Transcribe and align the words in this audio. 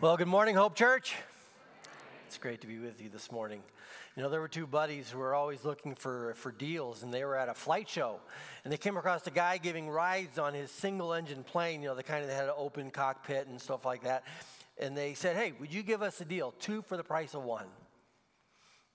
Well, 0.00 0.16
good 0.16 0.28
morning, 0.28 0.54
Hope 0.54 0.76
Church. 0.76 1.14
It's 2.26 2.38
great 2.38 2.62
to 2.62 2.66
be 2.66 2.78
with 2.78 3.02
you 3.02 3.10
this 3.10 3.30
morning. 3.30 3.60
You 4.16 4.22
know, 4.22 4.30
there 4.30 4.40
were 4.40 4.48
two 4.48 4.66
buddies 4.66 5.10
who 5.10 5.18
were 5.18 5.34
always 5.34 5.62
looking 5.62 5.94
for, 5.94 6.32
for 6.38 6.52
deals, 6.52 7.02
and 7.02 7.12
they 7.12 7.22
were 7.22 7.36
at 7.36 7.50
a 7.50 7.54
flight 7.54 7.86
show. 7.86 8.18
And 8.64 8.72
they 8.72 8.78
came 8.78 8.96
across 8.96 9.26
a 9.26 9.30
guy 9.30 9.58
giving 9.58 9.90
rides 9.90 10.38
on 10.38 10.54
his 10.54 10.70
single 10.70 11.12
engine 11.12 11.44
plane, 11.44 11.82
you 11.82 11.88
know, 11.88 11.94
the 11.94 12.02
kind 12.02 12.26
that 12.26 12.32
had 12.32 12.46
an 12.46 12.54
open 12.56 12.90
cockpit 12.90 13.46
and 13.48 13.60
stuff 13.60 13.84
like 13.84 14.04
that. 14.04 14.24
And 14.78 14.96
they 14.96 15.12
said, 15.12 15.36
Hey, 15.36 15.52
would 15.60 15.70
you 15.70 15.82
give 15.82 16.00
us 16.00 16.18
a 16.22 16.24
deal? 16.24 16.54
Two 16.58 16.80
for 16.80 16.96
the 16.96 17.04
price 17.04 17.34
of 17.34 17.42
one. 17.42 17.66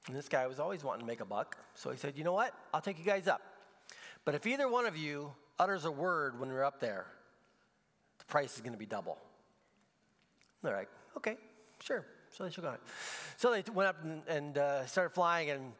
And 0.08 0.16
this 0.16 0.28
guy 0.28 0.48
was 0.48 0.60
always 0.60 0.84
wanting 0.84 1.02
to 1.02 1.08
make 1.08 1.22
a 1.22 1.26
buck. 1.26 1.56
So 1.76 1.92
he 1.92 1.98
said, 1.98 2.18
You 2.18 2.24
know 2.24 2.34
what? 2.34 2.52
I'll 2.74 2.82
take 2.82 2.98
you 2.98 3.06
guys 3.06 3.28
up. 3.28 3.44
But 4.26 4.34
if 4.34 4.48
either 4.48 4.68
one 4.68 4.88
of 4.88 4.98
you 4.98 5.34
utters 5.60 5.86
a 5.86 5.92
word 5.92 6.40
when 6.40 6.50
you're 6.50 6.66
up 6.66 6.80
there, 6.80 7.06
the 8.18 8.26
price 8.26 8.56
is 8.56 8.62
going 8.62 8.74
to 8.74 8.80
be 8.80 8.88
double. 8.88 9.20
They're 10.66 10.78
like, 10.78 10.90
okay, 11.18 11.38
sure. 11.82 12.06
So 12.32 12.44
they 12.44 12.68
on 12.68 12.74
it. 12.74 12.82
So 13.38 13.52
they 13.52 13.64
went 13.72 13.88
up 13.88 14.04
and, 14.04 14.22
and 14.28 14.58
uh, 14.58 14.86
started 14.86 15.12
flying, 15.12 15.50
and 15.50 15.72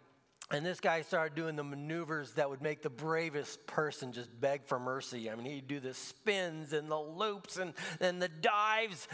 and 0.52 0.64
this 0.64 0.80
guy 0.80 1.02
started 1.02 1.36
doing 1.36 1.56
the 1.56 1.64
maneuvers 1.64 2.34
that 2.34 2.50
would 2.50 2.62
make 2.62 2.84
the 2.84 2.90
bravest 2.90 3.66
person 3.66 4.12
just 4.12 4.30
beg 4.40 4.66
for 4.66 4.78
mercy. 4.78 5.30
I 5.30 5.36
mean, 5.36 5.48
he'd 5.48 5.68
do 5.68 5.80
the 5.80 5.96
spins 5.96 6.72
and 6.72 6.90
the 6.90 7.00
loops 7.00 7.58
and, 7.58 7.74
and 8.00 8.22
the 8.22 8.30
dives. 8.30 9.08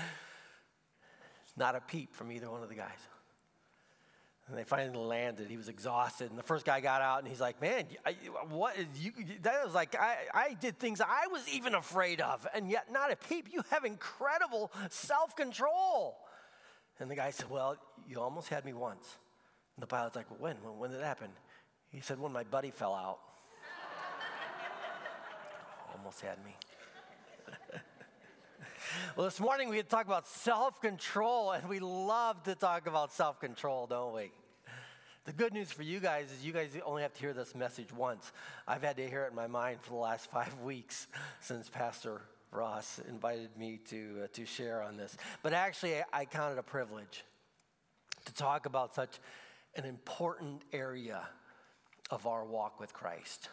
Not 1.55 1.75
a 1.75 1.79
peep 1.79 2.15
from 2.15 2.31
either 2.33 2.51
one 2.51 2.63
of 2.63 2.69
the 2.69 2.75
guys. 2.75 2.99
And 4.51 4.59
they 4.59 4.65
finally 4.65 4.97
landed. 4.97 5.49
He 5.49 5.55
was 5.55 5.69
exhausted. 5.69 6.29
And 6.29 6.37
the 6.37 6.43
first 6.43 6.65
guy 6.65 6.81
got 6.81 7.01
out 7.01 7.19
and 7.19 7.27
he's 7.27 7.39
like, 7.39 7.61
Man, 7.61 7.85
I, 8.05 8.11
what 8.49 8.75
is 8.77 8.85
you? 8.99 9.13
That 9.43 9.63
was 9.63 9.73
like, 9.73 9.95
I, 9.95 10.17
I 10.33 10.53
did 10.55 10.77
things 10.77 10.99
I 10.99 11.27
was 11.31 11.47
even 11.47 11.73
afraid 11.73 12.19
of. 12.19 12.45
And 12.53 12.69
yet, 12.69 12.91
not 12.91 13.13
a 13.13 13.15
peep. 13.15 13.47
You 13.49 13.63
have 13.69 13.85
incredible 13.85 14.69
self 14.89 15.37
control. 15.37 16.17
And 16.99 17.09
the 17.09 17.15
guy 17.15 17.29
said, 17.31 17.49
Well, 17.49 17.77
you 18.09 18.19
almost 18.19 18.49
had 18.49 18.65
me 18.65 18.73
once. 18.73 19.15
And 19.77 19.83
the 19.83 19.87
pilot's 19.87 20.17
like, 20.17 20.27
when? 20.37 20.57
when? 20.61 20.77
When 20.77 20.91
did 20.91 20.99
it 20.99 21.05
happen? 21.05 21.29
He 21.89 22.01
said, 22.01 22.19
When 22.19 22.33
my 22.33 22.43
buddy 22.43 22.71
fell 22.71 22.93
out. 22.93 23.19
almost 25.97 26.19
had 26.19 26.43
me. 26.43 26.57
well, 29.15 29.27
this 29.27 29.39
morning 29.39 29.69
we 29.69 29.77
had 29.77 29.85
to 29.85 29.95
talk 29.95 30.07
about 30.07 30.27
self 30.27 30.81
control, 30.81 31.51
and 31.51 31.69
we 31.69 31.79
love 31.79 32.43
to 32.43 32.55
talk 32.55 32.85
about 32.85 33.13
self 33.13 33.39
control, 33.39 33.87
don't 33.87 34.13
we? 34.13 34.31
The 35.25 35.33
good 35.33 35.53
news 35.53 35.71
for 35.71 35.83
you 35.83 35.99
guys 35.99 36.31
is 36.31 36.43
you 36.43 36.51
guys 36.51 36.75
only 36.83 37.03
have 37.03 37.13
to 37.13 37.19
hear 37.19 37.31
this 37.31 37.53
message 37.53 37.93
once. 37.93 38.31
I've 38.67 38.81
had 38.81 38.97
to 38.97 39.07
hear 39.07 39.25
it 39.25 39.29
in 39.29 39.35
my 39.35 39.45
mind 39.45 39.79
for 39.79 39.91
the 39.91 39.97
last 39.97 40.25
five 40.31 40.59
weeks 40.61 41.05
since 41.41 41.69
Pastor 41.69 42.21
Ross 42.51 42.99
invited 43.07 43.55
me 43.55 43.79
to, 43.89 44.21
uh, 44.23 44.27
to 44.33 44.47
share 44.47 44.81
on 44.81 44.97
this. 44.97 45.15
But 45.43 45.53
actually, 45.53 45.97
I, 46.11 46.25
count 46.25 46.53
it 46.53 46.57
a 46.57 46.63
privilege 46.63 47.23
to 48.25 48.33
talk 48.33 48.65
about 48.65 48.95
such 48.95 49.19
an 49.75 49.85
important 49.85 50.63
area 50.73 51.21
of 52.09 52.25
our 52.25 52.43
walk 52.43 52.79
with 52.79 52.91
Christ 52.91 53.47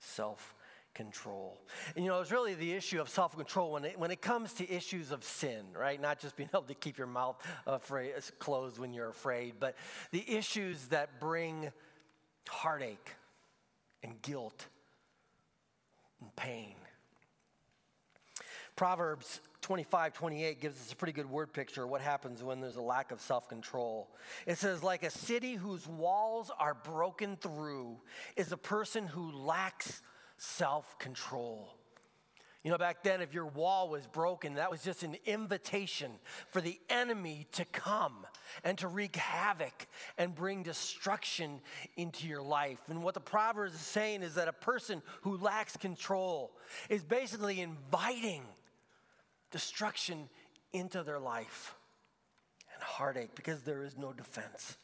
self 0.00 0.56
control. 0.94 1.60
And 1.94 2.04
you 2.04 2.10
know, 2.10 2.20
it's 2.20 2.30
really 2.30 2.54
the 2.54 2.72
issue 2.72 3.00
of 3.00 3.08
self 3.08 3.36
control 3.36 3.72
when 3.72 3.84
it, 3.84 3.98
when 3.98 4.10
it 4.10 4.20
comes 4.20 4.52
to 4.54 4.70
issues 4.70 5.12
of 5.12 5.24
sin, 5.24 5.64
right? 5.74 6.00
Not 6.00 6.20
just 6.20 6.36
being 6.36 6.50
able 6.54 6.62
to 6.64 6.74
keep 6.74 6.98
your 6.98 7.06
mouth 7.06 7.36
afraid, 7.66 8.12
closed 8.38 8.78
when 8.78 8.92
you're 8.92 9.08
afraid, 9.08 9.54
but 9.60 9.76
the 10.10 10.24
issues 10.28 10.86
that 10.86 11.20
bring 11.20 11.70
heartache 12.48 13.10
and 14.02 14.20
guilt 14.22 14.66
and 16.20 16.34
pain. 16.36 16.74
Proverbs 18.76 19.40
25, 19.60 20.14
28 20.14 20.60
gives 20.60 20.80
us 20.80 20.92
a 20.92 20.96
pretty 20.96 21.12
good 21.12 21.28
word 21.28 21.52
picture 21.52 21.84
of 21.84 21.90
what 21.90 22.00
happens 22.00 22.42
when 22.42 22.60
there's 22.60 22.76
a 22.76 22.82
lack 22.82 23.12
of 23.12 23.20
self 23.20 23.48
control. 23.48 24.08
It 24.46 24.58
says, 24.58 24.82
like 24.82 25.02
a 25.02 25.10
city 25.10 25.54
whose 25.54 25.86
walls 25.86 26.50
are 26.58 26.74
broken 26.74 27.36
through 27.36 27.98
is 28.36 28.52
a 28.52 28.56
person 28.56 29.06
who 29.06 29.30
lacks 29.32 30.02
self 30.40 30.98
control. 30.98 31.68
You 32.64 32.70
know, 32.70 32.78
back 32.78 33.02
then, 33.02 33.22
if 33.22 33.32
your 33.32 33.46
wall 33.46 33.88
was 33.88 34.06
broken, 34.06 34.54
that 34.54 34.70
was 34.70 34.82
just 34.82 35.02
an 35.02 35.16
invitation 35.24 36.12
for 36.50 36.60
the 36.60 36.78
enemy 36.90 37.46
to 37.52 37.64
come 37.66 38.26
and 38.64 38.76
to 38.78 38.88
wreak 38.88 39.16
havoc 39.16 39.86
and 40.18 40.34
bring 40.34 40.62
destruction 40.62 41.60
into 41.96 42.26
your 42.26 42.42
life. 42.42 42.78
And 42.88 43.02
what 43.02 43.14
the 43.14 43.20
Proverbs 43.20 43.74
is 43.74 43.80
saying 43.80 44.22
is 44.22 44.34
that 44.34 44.46
a 44.46 44.52
person 44.52 45.00
who 45.22 45.38
lacks 45.38 45.76
control 45.76 46.52
is 46.90 47.02
basically 47.02 47.60
inviting 47.60 48.42
destruction 49.50 50.28
into 50.72 51.02
their 51.02 51.18
life 51.18 51.74
and 52.74 52.82
heartache 52.82 53.34
because 53.34 53.62
there 53.62 53.82
is 53.82 53.96
no 53.96 54.12
defense. 54.12 54.76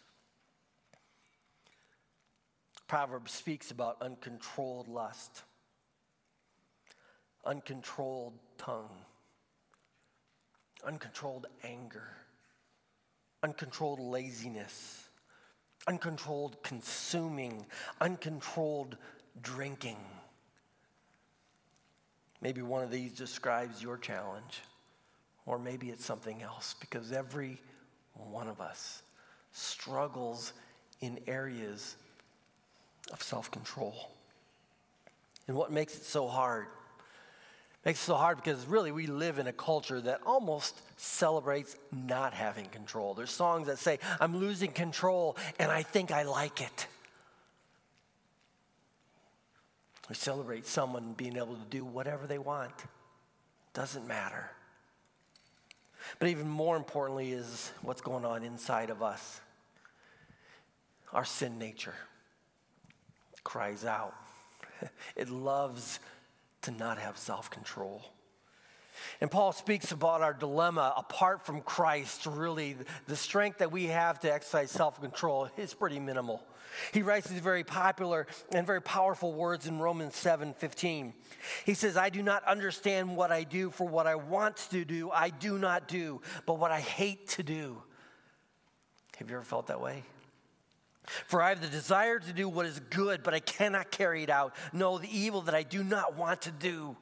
Proverbs 2.86 3.32
speaks 3.32 3.70
about 3.72 3.96
uncontrolled 4.00 4.86
lust, 4.86 5.42
uncontrolled 7.44 8.34
tongue, 8.58 9.04
uncontrolled 10.86 11.46
anger, 11.64 12.08
uncontrolled 13.42 13.98
laziness, 13.98 15.08
uncontrolled 15.88 16.62
consuming, 16.62 17.66
uncontrolled 18.00 18.96
drinking. 19.42 19.98
Maybe 22.40 22.62
one 22.62 22.84
of 22.84 22.90
these 22.92 23.12
describes 23.12 23.82
your 23.82 23.98
challenge, 23.98 24.62
or 25.44 25.58
maybe 25.58 25.90
it's 25.90 26.04
something 26.04 26.42
else, 26.42 26.76
because 26.78 27.10
every 27.10 27.58
one 28.14 28.46
of 28.46 28.60
us 28.60 29.02
struggles 29.50 30.52
in 31.00 31.18
areas 31.26 31.96
of 33.12 33.22
self 33.22 33.50
control. 33.50 34.10
And 35.48 35.56
what 35.56 35.70
makes 35.70 35.94
it 35.96 36.04
so 36.04 36.26
hard? 36.26 36.66
Makes 37.84 38.00
it 38.02 38.06
so 38.06 38.16
hard 38.16 38.38
because 38.38 38.66
really 38.66 38.90
we 38.90 39.06
live 39.06 39.38
in 39.38 39.46
a 39.46 39.52
culture 39.52 40.00
that 40.00 40.20
almost 40.26 40.80
celebrates 40.96 41.76
not 41.92 42.34
having 42.34 42.66
control. 42.66 43.14
There's 43.14 43.30
songs 43.30 43.68
that 43.68 43.78
say, 43.78 44.00
I'm 44.20 44.36
losing 44.36 44.72
control 44.72 45.36
and 45.60 45.70
I 45.70 45.84
think 45.84 46.10
I 46.10 46.24
like 46.24 46.60
it. 46.60 46.86
We 50.08 50.16
celebrate 50.16 50.66
someone 50.66 51.14
being 51.16 51.36
able 51.36 51.54
to 51.54 51.64
do 51.70 51.84
whatever 51.84 52.26
they 52.26 52.38
want. 52.38 52.72
Doesn't 53.72 54.06
matter. 54.06 54.50
But 56.18 56.28
even 56.28 56.48
more 56.48 56.76
importantly 56.76 57.32
is 57.32 57.70
what's 57.82 58.00
going 58.00 58.24
on 58.24 58.42
inside 58.42 58.90
of 58.90 59.02
us. 59.02 59.40
Our 61.12 61.24
sin 61.24 61.58
nature 61.58 61.94
cries 63.46 63.84
out. 63.84 64.12
It 65.14 65.30
loves 65.30 66.00
to 66.62 66.72
not 66.72 66.98
have 66.98 67.16
self 67.16 67.48
control. 67.48 68.02
And 69.20 69.30
Paul 69.30 69.52
speaks 69.52 69.92
about 69.92 70.20
our 70.20 70.34
dilemma 70.34 70.92
apart 70.96 71.46
from 71.46 71.60
Christ. 71.60 72.26
Really, 72.26 72.76
the 73.06 73.16
strength 73.16 73.58
that 73.58 73.70
we 73.70 73.84
have 73.86 74.18
to 74.20 74.32
exercise 74.32 74.70
self 74.70 75.00
control 75.00 75.48
is 75.56 75.72
pretty 75.72 76.00
minimal. 76.00 76.42
He 76.92 77.02
writes 77.02 77.28
these 77.28 77.40
very 77.40 77.64
popular 77.64 78.26
and 78.52 78.66
very 78.66 78.82
powerful 78.82 79.32
words 79.32 79.66
in 79.66 79.78
Romans 79.78 80.16
7 80.16 80.52
15. 80.54 81.14
He 81.64 81.74
says, 81.74 81.96
I 81.96 82.10
do 82.10 82.22
not 82.22 82.44
understand 82.44 83.16
what 83.16 83.30
I 83.30 83.44
do, 83.44 83.70
for 83.70 83.86
what 83.86 84.06
I 84.06 84.16
want 84.16 84.56
to 84.72 84.84
do, 84.84 85.10
I 85.10 85.30
do 85.30 85.56
not 85.56 85.88
do, 85.88 86.20
but 86.44 86.58
what 86.58 86.72
I 86.72 86.80
hate 86.80 87.28
to 87.28 87.42
do. 87.42 87.82
Have 89.18 89.30
you 89.30 89.36
ever 89.36 89.44
felt 89.44 89.68
that 89.68 89.80
way? 89.80 90.02
For 91.26 91.40
I 91.40 91.50
have 91.50 91.60
the 91.60 91.68
desire 91.68 92.18
to 92.18 92.32
do 92.32 92.48
what 92.48 92.66
is 92.66 92.80
good, 92.90 93.22
but 93.22 93.34
I 93.34 93.40
cannot 93.40 93.90
carry 93.90 94.22
it 94.22 94.30
out. 94.30 94.54
No, 94.72 94.98
the 94.98 95.16
evil 95.16 95.42
that 95.42 95.54
I 95.54 95.62
do 95.62 95.84
not 95.84 96.16
want 96.16 96.42
to 96.42 96.50
do, 96.50 96.96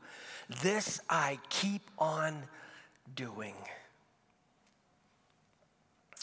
this 0.62 1.00
I 1.08 1.38
keep 1.48 1.82
on 1.98 2.42
doing. 3.14 3.54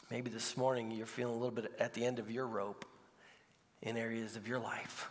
Maybe 0.10 0.30
this 0.30 0.58
morning 0.58 0.92
you're 0.92 1.06
feeling 1.06 1.36
a 1.36 1.38
little 1.38 1.56
bit 1.56 1.72
at 1.80 1.94
the 1.94 2.06
end 2.06 2.20
of 2.20 2.30
your 2.30 2.46
rope 2.46 2.86
in 3.82 3.98
areas 3.98 4.36
of 4.36 4.48
your 4.48 4.60
life. 4.60 5.10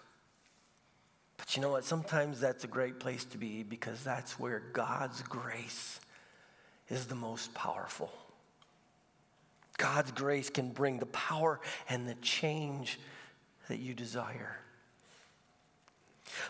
But 1.39 1.57
you 1.57 1.63
know 1.63 1.71
what? 1.71 1.85
Sometimes 1.85 2.39
that's 2.39 2.65
a 2.65 2.69
great 2.69 3.01
place 3.01 3.25
to 3.25 3.39
be 3.39 3.63
because 3.63 4.05
that's 4.05 4.39
where 4.39 4.63
God's 4.73 5.23
grace 5.23 6.01
is 6.91 7.07
the 7.07 7.15
most 7.15 7.55
powerful. 7.55 8.13
God's 9.81 10.13
grace 10.13 10.51
can 10.51 10.69
bring 10.69 10.99
the 10.99 11.07
power 11.07 11.59
and 11.89 12.07
the 12.07 12.15
change 12.17 13.01
that 13.69 13.79
you 13.79 13.95
desire. 13.95 14.59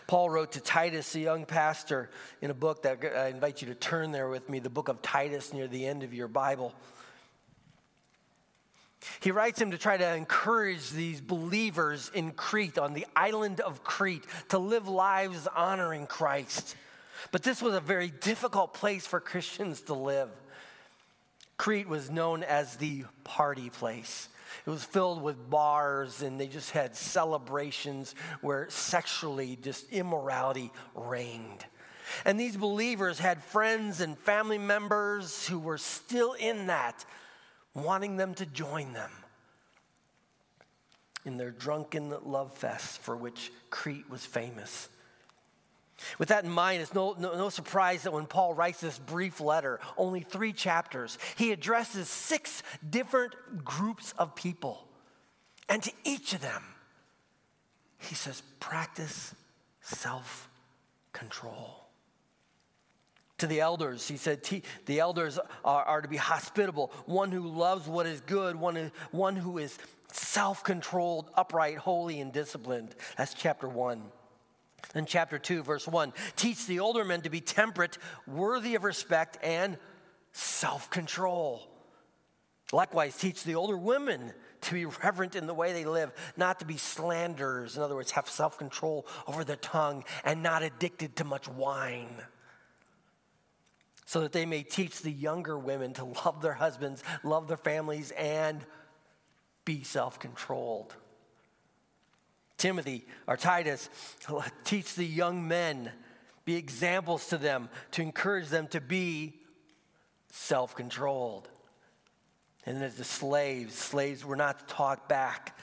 Paul 0.05 0.29
wrote 0.29 0.51
to 0.51 0.59
Titus, 0.59 1.15
a 1.15 1.19
young 1.21 1.45
pastor, 1.45 2.09
in 2.41 2.51
a 2.51 2.53
book 2.53 2.83
that 2.83 2.99
I 3.05 3.29
invite 3.29 3.61
you 3.61 3.69
to 3.69 3.75
turn 3.75 4.11
there 4.11 4.27
with 4.27 4.49
me, 4.49 4.59
the 4.59 4.69
book 4.69 4.89
of 4.89 5.01
Titus 5.01 5.53
near 5.53 5.67
the 5.67 5.85
end 5.85 6.03
of 6.03 6.13
your 6.13 6.27
Bible. 6.27 6.73
He 9.21 9.31
writes 9.31 9.59
him 9.59 9.71
to 9.71 9.77
try 9.77 9.95
to 9.95 10.13
encourage 10.13 10.91
these 10.91 11.21
believers 11.21 12.11
in 12.13 12.31
Crete, 12.31 12.77
on 12.77 12.93
the 12.93 13.07
island 13.15 13.61
of 13.61 13.81
Crete, 13.81 14.25
to 14.49 14.59
live 14.59 14.89
lives 14.89 15.47
honoring 15.55 16.05
Christ. 16.05 16.75
But 17.31 17.43
this 17.43 17.61
was 17.61 17.75
a 17.75 17.79
very 17.79 18.09
difficult 18.09 18.73
place 18.73 19.07
for 19.07 19.21
Christians 19.21 19.81
to 19.83 19.93
live. 19.93 20.29
Crete 21.57 21.87
was 21.87 22.09
known 22.09 22.43
as 22.43 22.75
the 22.77 23.05
party 23.23 23.69
place. 23.69 24.29
It 24.65 24.69
was 24.69 24.83
filled 24.83 25.21
with 25.21 25.49
bars, 25.49 26.21
and 26.21 26.39
they 26.39 26.47
just 26.47 26.71
had 26.71 26.95
celebrations 26.95 28.15
where 28.41 28.69
sexually 28.69 29.57
just 29.61 29.91
immorality 29.91 30.71
reigned. 30.95 31.65
And 32.25 32.39
these 32.39 32.57
believers 32.57 33.19
had 33.19 33.43
friends 33.43 34.01
and 34.01 34.17
family 34.19 34.57
members 34.57 35.47
who 35.47 35.59
were 35.59 35.77
still 35.77 36.33
in 36.33 36.67
that, 36.67 37.05
wanting 37.73 38.17
them 38.17 38.33
to 38.35 38.45
join 38.45 38.93
them 38.93 39.11
in 41.25 41.37
their 41.37 41.51
drunken 41.51 42.13
love 42.25 42.53
fest 42.53 42.99
for 42.99 43.15
which 43.15 43.51
Crete 43.69 44.09
was 44.09 44.25
famous. 44.25 44.89
With 46.17 46.29
that 46.29 46.43
in 46.43 46.49
mind, 46.49 46.81
it's 46.81 46.93
no, 46.93 47.15
no, 47.17 47.35
no, 47.35 47.49
surprise 47.49 48.03
that 48.03 48.13
when 48.13 48.25
Paul 48.25 48.53
writes 48.53 48.79
this 48.79 48.99
brief 48.99 49.39
letter, 49.39 49.79
only 49.97 50.21
three 50.21 50.53
chapters, 50.53 51.17
he 51.37 51.51
addresses 51.51 52.09
six 52.09 52.63
different 52.87 53.33
groups 53.63 54.13
of 54.17 54.35
people. 54.35 54.87
And 55.69 55.81
to 55.83 55.91
each 56.03 56.33
of 56.33 56.41
them, 56.41 56.63
he 57.99 58.15
says, 58.15 58.41
practice 58.59 59.33
self 59.81 60.49
control. 61.13 61.77
To 63.39 63.47
the 63.47 63.59
elders, 63.59 64.07
he 64.07 64.17
said, 64.17 64.47
the 64.85 64.99
elders 64.99 65.39
are, 65.65 65.83
are, 65.83 66.01
to 66.01 66.07
be 66.07 66.17
hospitable, 66.17 66.91
one 67.05 67.31
who 67.31 67.47
loves 67.47 67.87
what 67.87 68.05
is 68.05 68.21
good, 68.21 68.55
one 68.55 68.91
one 69.11 69.35
who 69.35 69.57
is 69.57 69.77
self 70.11 70.63
controlled, 70.63 71.29
upright, 71.35 71.77
holy, 71.77 72.21
and 72.21 72.31
disciplined. 72.31 72.95
That's 73.17 73.33
chapter 73.33 73.67
one. 73.67 74.03
In 74.93 75.05
chapter 75.05 75.39
2, 75.39 75.63
verse 75.63 75.87
1, 75.87 76.13
teach 76.35 76.65
the 76.65 76.79
older 76.79 77.05
men 77.05 77.21
to 77.21 77.29
be 77.29 77.41
temperate, 77.41 77.97
worthy 78.27 78.75
of 78.75 78.83
respect, 78.83 79.37
and 79.41 79.77
self 80.33 80.89
control. 80.89 81.67
Likewise, 82.73 83.17
teach 83.17 83.43
the 83.43 83.55
older 83.55 83.77
women 83.77 84.33
to 84.61 84.73
be 84.73 84.85
reverent 84.85 85.35
in 85.35 85.47
the 85.47 85.53
way 85.53 85.73
they 85.73 85.85
live, 85.85 86.11
not 86.37 86.59
to 86.59 86.65
be 86.65 86.77
slanderers. 86.77 87.75
In 87.75 87.83
other 87.83 87.95
words, 87.95 88.11
have 88.11 88.29
self 88.29 88.57
control 88.57 89.07
over 89.27 89.43
their 89.43 89.55
tongue 89.55 90.03
and 90.23 90.43
not 90.43 90.63
addicted 90.63 91.15
to 91.17 91.23
much 91.23 91.47
wine. 91.47 92.21
So 94.05 94.21
that 94.21 94.33
they 94.33 94.45
may 94.45 94.63
teach 94.63 95.01
the 95.01 95.11
younger 95.11 95.57
women 95.57 95.93
to 95.93 96.05
love 96.25 96.41
their 96.41 96.53
husbands, 96.53 97.03
love 97.23 97.47
their 97.47 97.57
families, 97.57 98.11
and 98.11 98.65
be 99.65 99.83
self 99.83 100.19
controlled. 100.19 100.95
Timothy 102.61 103.03
or 103.25 103.37
Titus, 103.37 103.89
teach 104.63 104.93
the 104.93 105.03
young 105.03 105.47
men, 105.47 105.91
be 106.45 106.57
examples 106.57 107.27
to 107.29 107.39
them 107.39 107.69
to 107.89 108.03
encourage 108.03 108.49
them 108.49 108.67
to 108.67 108.79
be 108.79 109.33
self 110.31 110.75
controlled. 110.75 111.49
And 112.67 112.79
then 112.79 112.91
the 112.95 113.03
slaves, 113.03 113.73
slaves 113.73 114.23
were 114.23 114.35
not 114.35 114.59
to 114.59 114.75
talk 114.75 115.09
back, 115.09 115.57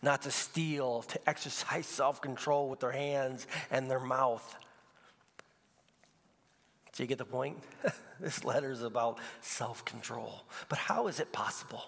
not 0.00 0.22
to 0.22 0.30
steal, 0.30 1.02
to 1.02 1.28
exercise 1.28 1.86
self 1.86 2.20
control 2.20 2.68
with 2.68 2.78
their 2.78 2.92
hands 2.92 3.48
and 3.72 3.90
their 3.90 3.98
mouth. 3.98 4.56
Do 6.92 7.02
you 7.02 7.08
get 7.08 7.18
the 7.18 7.24
point? 7.24 7.58
this 8.20 8.44
letter 8.44 8.70
is 8.70 8.84
about 8.84 9.18
self 9.40 9.84
control. 9.84 10.44
But 10.68 10.78
how 10.78 11.08
is 11.08 11.18
it 11.18 11.32
possible? 11.32 11.82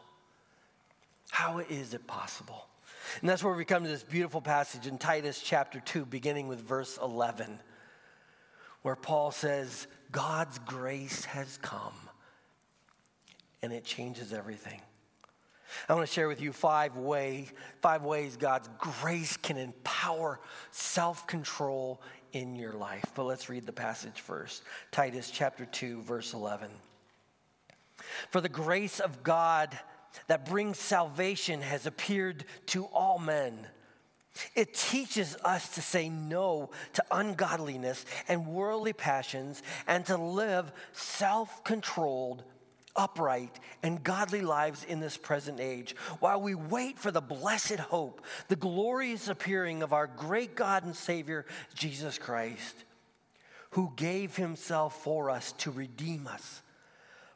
How 1.30 1.60
is 1.60 1.94
it 1.94 2.08
possible? 2.08 2.66
And 3.20 3.28
that's 3.28 3.42
where 3.42 3.54
we 3.54 3.64
come 3.64 3.82
to 3.82 3.88
this 3.88 4.02
beautiful 4.02 4.40
passage 4.40 4.86
in 4.86 4.98
Titus 4.98 5.40
chapter 5.40 5.80
2, 5.80 6.06
beginning 6.06 6.48
with 6.48 6.60
verse 6.60 6.98
11, 7.02 7.60
where 8.82 8.96
Paul 8.96 9.30
says, 9.30 9.86
God's 10.12 10.58
grace 10.60 11.24
has 11.26 11.58
come 11.58 11.94
and 13.62 13.72
it 13.72 13.84
changes 13.84 14.32
everything. 14.32 14.80
I 15.88 15.94
want 15.94 16.06
to 16.06 16.12
share 16.12 16.28
with 16.28 16.40
you 16.40 16.52
five, 16.52 16.96
way, 16.96 17.48
five 17.82 18.02
ways 18.02 18.36
God's 18.36 18.68
grace 18.78 19.36
can 19.36 19.56
empower 19.56 20.40
self 20.70 21.26
control 21.26 22.00
in 22.32 22.54
your 22.54 22.72
life. 22.72 23.04
But 23.14 23.24
let's 23.24 23.48
read 23.48 23.66
the 23.66 23.72
passage 23.72 24.20
first 24.20 24.62
Titus 24.92 25.30
chapter 25.30 25.66
2, 25.66 26.02
verse 26.02 26.34
11. 26.34 26.70
For 28.30 28.40
the 28.40 28.48
grace 28.48 29.00
of 29.00 29.22
God 29.22 29.76
that 30.26 30.46
brings 30.46 30.78
salvation 30.78 31.62
has 31.62 31.86
appeared 31.86 32.44
to 32.66 32.84
all 32.86 33.18
men. 33.18 33.66
It 34.54 34.74
teaches 34.74 35.36
us 35.44 35.74
to 35.74 35.82
say 35.82 36.08
no 36.08 36.70
to 36.94 37.04
ungodliness 37.10 38.04
and 38.28 38.46
worldly 38.46 38.92
passions 38.92 39.62
and 39.86 40.04
to 40.06 40.16
live 40.16 40.72
self 40.92 41.64
controlled, 41.64 42.42
upright, 42.94 43.58
and 43.82 44.02
godly 44.02 44.42
lives 44.42 44.84
in 44.84 45.00
this 45.00 45.16
present 45.16 45.60
age 45.60 45.94
while 46.20 46.40
we 46.40 46.54
wait 46.54 46.98
for 46.98 47.10
the 47.10 47.20
blessed 47.20 47.78
hope, 47.78 48.20
the 48.48 48.56
glorious 48.56 49.28
appearing 49.28 49.82
of 49.82 49.92
our 49.92 50.06
great 50.06 50.54
God 50.54 50.84
and 50.84 50.96
Savior, 50.96 51.46
Jesus 51.74 52.18
Christ, 52.18 52.84
who 53.70 53.92
gave 53.96 54.36
himself 54.36 55.02
for 55.02 55.30
us 55.30 55.52
to 55.52 55.70
redeem 55.70 56.26
us 56.26 56.62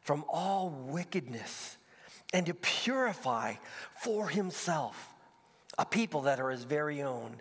from 0.00 0.24
all 0.28 0.70
wickedness 0.70 1.76
and 2.32 2.46
to 2.46 2.54
purify 2.54 3.54
for 4.02 4.28
himself 4.28 5.08
a 5.78 5.84
people 5.84 6.22
that 6.22 6.40
are 6.40 6.50
his 6.50 6.64
very 6.64 7.02
own, 7.02 7.36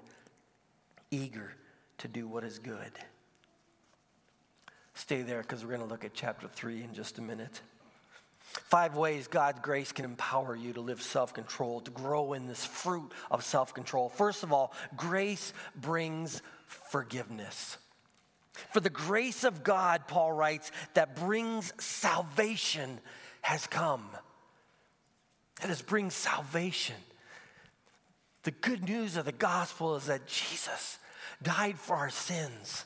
eager 1.12 1.54
to 2.00 2.08
do 2.08 2.28
what 2.28 2.44
is 2.44 2.60
good. 2.60 2.92
Stay 4.94 5.22
there 5.22 5.42
because 5.42 5.64
we're 5.64 5.76
going 5.76 5.82
to 5.82 5.88
look 5.88 6.06
at 6.06 6.14
chapter 6.14 6.48
3 6.48 6.84
in 6.84 6.94
just 6.94 7.18
a 7.18 7.22
minute. 7.22 7.62
Five 8.40 8.96
ways 8.96 9.28
God's 9.28 9.60
grace 9.60 9.92
can 9.92 10.06
empower 10.06 10.56
you 10.56 10.74
to 10.74 10.82
live 10.82 11.02
self 11.02 11.34
control, 11.34 11.82
to 11.82 11.92
grow 11.92 12.34
in 12.34 12.48
this 12.48 12.66
fruit 12.66 13.12
of 13.30 13.44
self 13.44 13.74
control. 13.74 14.10
First 14.10 14.44
of 14.44 14.52
all, 14.52 14.74
grace 14.98 15.54
brings 15.76 16.42
forgiveness. 16.66 17.78
For 18.72 18.80
the 18.80 18.90
grace 18.90 19.44
of 19.44 19.64
God, 19.64 20.08
Paul 20.08 20.32
writes, 20.34 20.72
that 20.94 21.16
brings 21.16 21.74
salvation 21.82 23.00
has 23.42 23.68
come. 23.68 24.10
That 25.62 25.70
is, 25.70 25.82
brings 25.82 26.14
salvation. 26.14 26.96
The 28.44 28.52
good 28.52 28.84
news 28.88 29.18
of 29.18 29.26
the 29.26 29.32
gospel 29.32 29.96
is 29.96 30.06
that 30.06 30.26
Jesus 30.26 31.00
died 31.44 31.78
for 31.78 31.96
our 31.96 32.10
sins 32.10 32.86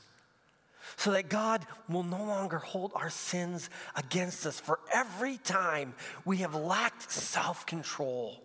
so 0.96 1.12
that 1.12 1.30
God 1.30 1.66
will 1.90 2.04
no 2.04 2.24
longer 2.24 2.58
hold 2.58 2.92
our 2.96 3.10
sins 3.10 3.70
against 3.96 4.46
us 4.46 4.60
for 4.60 4.80
every 4.94 5.38
time 5.38 5.94
we 6.26 6.38
have 6.38 6.56
lacked 6.56 7.12
self 7.12 7.66
control. 7.66 8.44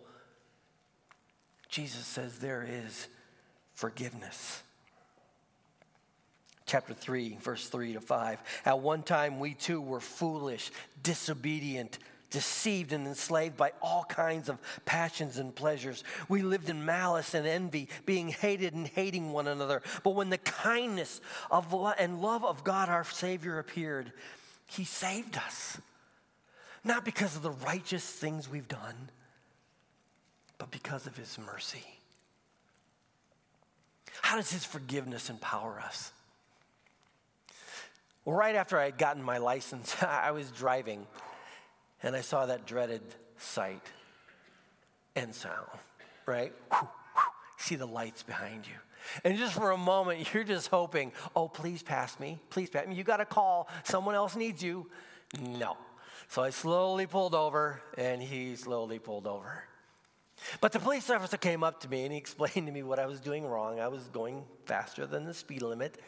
Jesus 1.67 2.05
says 2.05 2.39
there 2.39 2.67
is 2.67 3.07
forgiveness. 3.73 4.63
Chapter 6.65 6.93
3, 6.93 7.37
verse 7.41 7.67
3 7.67 7.93
to 7.93 8.01
5. 8.01 8.61
At 8.65 8.79
one 8.79 9.01
time, 9.01 9.39
we 9.39 9.55
too 9.55 9.81
were 9.81 9.99
foolish, 9.99 10.71
disobedient 11.01 11.97
deceived 12.29 12.93
and 12.93 13.07
enslaved 13.07 13.57
by 13.57 13.71
all 13.81 14.03
kinds 14.03 14.49
of 14.49 14.57
passions 14.85 15.37
and 15.37 15.53
pleasures. 15.53 16.03
We 16.27 16.41
lived 16.41 16.69
in 16.69 16.85
malice 16.85 17.33
and 17.33 17.47
envy, 17.47 17.89
being 18.05 18.29
hated 18.29 18.73
and 18.73 18.87
hating 18.87 19.31
one 19.31 19.47
another. 19.47 19.81
But 20.03 20.11
when 20.11 20.29
the 20.29 20.37
kindness 20.37 21.21
of 21.49 21.73
and 21.97 22.21
love 22.21 22.45
of 22.45 22.63
God 22.63 22.89
our 22.89 23.03
Savior 23.03 23.59
appeared, 23.59 24.11
He 24.67 24.83
saved 24.83 25.37
us. 25.37 25.79
Not 26.83 27.03
because 27.03 27.35
of 27.35 27.41
the 27.41 27.51
righteous 27.51 28.05
things 28.05 28.49
we've 28.49 28.67
done, 28.67 29.09
but 30.57 30.71
because 30.71 31.07
of 31.07 31.17
His 31.17 31.37
mercy. 31.37 31.85
How 34.21 34.35
does 34.37 34.51
His 34.51 34.65
forgiveness 34.65 35.29
empower 35.29 35.79
us? 35.79 36.11
Well, 38.25 38.35
right 38.35 38.55
after 38.55 38.77
I 38.77 38.85
had 38.85 38.97
gotten 38.97 39.23
my 39.23 39.39
license, 39.39 39.95
I 40.03 40.31
was 40.31 40.51
driving 40.51 41.07
and 42.03 42.15
I 42.15 42.21
saw 42.21 42.45
that 42.45 42.65
dreaded 42.65 43.01
sight 43.37 43.85
and 45.15 45.33
sound, 45.33 45.67
right? 46.25 46.53
See 47.57 47.75
the 47.75 47.85
lights 47.85 48.23
behind 48.23 48.65
you. 48.67 48.73
And 49.23 49.37
just 49.37 49.53
for 49.53 49.71
a 49.71 49.77
moment, 49.77 50.33
you're 50.33 50.43
just 50.43 50.67
hoping, 50.67 51.11
oh, 51.35 51.47
please 51.47 51.83
pass 51.83 52.19
me. 52.19 52.39
Please 52.49 52.69
pass 52.69 52.85
me. 52.87 52.95
You 52.95 53.03
got 53.03 53.17
to 53.17 53.25
call. 53.25 53.67
Someone 53.83 54.15
else 54.15 54.35
needs 54.35 54.61
you. 54.61 54.87
No. 55.39 55.77
So 56.27 56.43
I 56.43 56.51
slowly 56.51 57.07
pulled 57.07 57.33
over, 57.33 57.81
and 57.97 58.21
he 58.21 58.55
slowly 58.55 58.99
pulled 58.99 59.25
over. 59.25 59.63
But 60.61 60.71
the 60.71 60.79
police 60.79 61.09
officer 61.09 61.37
came 61.37 61.63
up 61.63 61.81
to 61.81 61.89
me 61.89 62.03
and 62.03 62.11
he 62.11 62.17
explained 62.25 62.67
to 62.67 62.71
me 62.71 62.83
what 62.83 62.99
I 62.99 63.05
was 63.05 63.19
doing 63.19 63.45
wrong. 63.45 63.79
I 63.79 63.87
was 63.87 64.03
going 64.03 64.43
faster 64.65 65.05
than 65.05 65.25
the 65.25 65.33
speed 65.33 65.61
limit. 65.61 65.99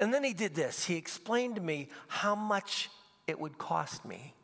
And 0.00 0.12
then 0.12 0.24
he 0.24 0.32
did 0.32 0.54
this 0.54 0.84
he 0.84 0.96
explained 0.96 1.56
to 1.56 1.60
me 1.60 1.88
how 2.08 2.34
much 2.34 2.90
it 3.26 3.38
would 3.38 3.58
cost 3.58 4.04
me 4.04 4.34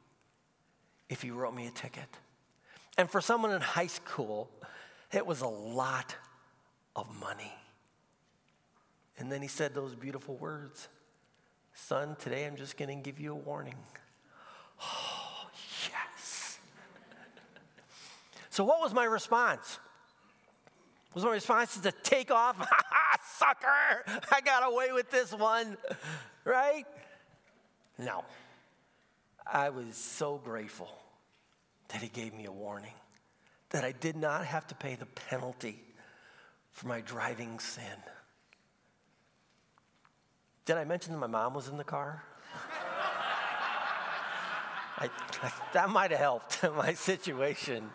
if 1.09 1.25
you 1.25 1.35
wrote 1.35 1.55
me 1.55 1.67
a 1.67 1.71
ticket. 1.71 2.09
And 2.97 3.09
for 3.09 3.21
someone 3.21 3.53
in 3.53 3.61
high 3.61 3.87
school, 3.87 4.51
it 5.13 5.27
was 5.27 5.41
a 5.41 5.49
lot 5.49 6.15
of 6.97 7.09
money. 7.21 7.53
And 9.19 9.31
then 9.31 9.43
he 9.43 9.49
said 9.49 9.75
those 9.75 9.95
beautiful 9.95 10.37
words 10.37 10.89
Son, 11.75 12.17
today 12.19 12.45
I'm 12.45 12.57
just 12.57 12.77
going 12.77 12.89
to 12.89 12.97
give 12.97 13.21
you 13.21 13.33
a 13.33 13.37
warning. 13.37 13.77
Oh, 14.83 15.49
yes. 15.89 16.59
So, 18.51 18.65
what 18.65 18.81
was 18.81 18.93
my 18.93 19.05
response? 19.05 19.79
Was 21.15 21.25
my 21.25 21.31
response 21.31 21.79
to 21.79 21.93
take 22.03 22.33
off? 22.33 22.57
Sucker! 23.25 24.05
I 24.33 24.41
got 24.41 24.67
away 24.67 24.91
with 24.93 25.09
this 25.11 25.33
one, 25.33 25.77
right? 26.45 26.85
No. 27.97 28.25
I 29.51 29.71
was 29.71 29.97
so 29.97 30.41
grateful 30.45 30.98
that 31.89 32.03
he 32.03 32.09
gave 32.09 32.35
me 32.35 32.47
a 32.47 32.53
warning, 32.53 32.95
that 33.71 33.85
I 33.85 33.93
did 33.93 34.17
not 34.17 34.45
have 34.45 34.67
to 34.69 34.75
pay 34.75 34.95
the 34.95 35.07
penalty 35.07 35.83
for 36.73 36.87
my 36.87 37.01
driving 37.01 37.59
sin. 37.59 37.85
Did 40.65 40.77
I 40.77 40.85
mention 40.85 41.13
that 41.13 41.19
my 41.19 41.27
mom 41.27 41.55
was 41.55 41.69
in 41.69 41.77
the 41.77 41.85
car? 41.85 42.23
I, 45.01 45.09
I, 45.43 45.53
that 45.73 45.89
might 45.91 46.11
have 46.11 46.21
helped 46.21 46.63
my 46.77 46.93
situation. 46.93 47.89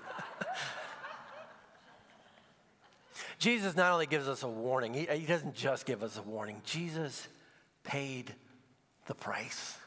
Jesus 3.37 3.75
not 3.75 3.91
only 3.91 4.05
gives 4.05 4.29
us 4.29 4.43
a 4.43 4.47
warning, 4.47 4.93
he, 4.93 5.05
he 5.05 5.25
doesn't 5.25 5.53
just 5.53 5.85
give 5.85 6.01
us 6.01 6.17
a 6.17 6.21
warning. 6.21 6.61
Jesus 6.65 7.27
paid 7.83 8.33
the 9.05 9.13
price. 9.13 9.77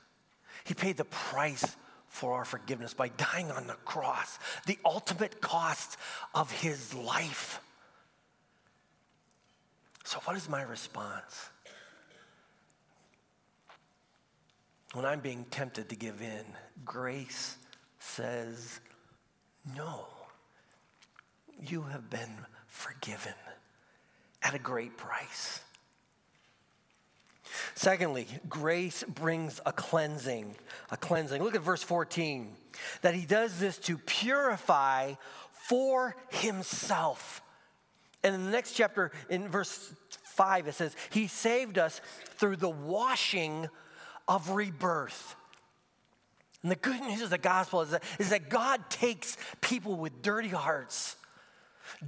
He 0.65 0.75
paid 0.75 0.99
the 0.99 1.07
price 1.07 1.77
for 2.17 2.33
our 2.33 2.47
forgiveness 2.47 2.95
by 2.95 3.09
dying 3.09 3.51
on 3.51 3.67
the 3.67 3.75
cross, 3.85 4.39
the 4.65 4.79
ultimate 4.87 5.43
cost 5.43 5.99
of 6.35 6.51
his 6.51 6.95
life. 6.95 7.61
So, 10.05 10.19
what 10.25 10.35
is 10.35 10.49
my 10.49 10.63
response? 10.63 11.51
When 14.95 15.05
I'm 15.05 15.21
being 15.21 15.45
tempted 15.51 15.91
to 15.91 15.97
give 15.97 16.23
in, 16.23 16.45
grace 16.87 17.59
says, 17.99 18.81
No, 19.77 20.07
you 21.61 21.83
have 21.83 22.09
been 22.09 22.47
forgiven 22.67 23.35
at 24.43 24.55
a 24.55 24.59
great 24.59 24.97
price. 24.97 25.61
Secondly, 27.75 28.27
grace 28.49 29.05
brings 29.05 29.61
a 29.67 29.73
cleansing. 29.73 30.55
A 30.91 30.97
cleansing. 30.97 31.43
Look 31.43 31.55
at 31.55 31.63
verse 31.63 31.83
14. 31.83 32.55
That 33.03 33.15
he 33.15 33.27
does 33.27 33.59
this 33.59 33.79
to 33.79 33.99
purify 33.99 35.15
for 35.53 36.17
himself. 36.31 37.43
And 38.23 38.35
in 38.35 38.45
the 38.45 38.51
next 38.51 38.73
chapter, 38.73 39.13
in 39.29 39.49
verse 39.49 39.93
5, 40.25 40.69
it 40.69 40.75
says, 40.75 40.97
He 41.11 41.27
saved 41.27 41.79
us 41.79 42.01
through 42.37 42.57
the 42.57 42.69
washing 42.69 43.69
of 44.29 44.51
rebirth. 44.51 45.37
And 46.63 46.71
the 46.71 46.77
good 46.77 47.01
news 47.01 47.23
of 47.23 47.31
the 47.31 47.39
gospel 47.39 47.83
is 47.83 47.91
that, 47.91 48.03
is 48.19 48.31
that 48.31 48.49
God 48.49 48.91
takes 48.91 49.37
people 49.61 49.95
with 49.97 50.23
dirty 50.23 50.49
hearts 50.49 51.17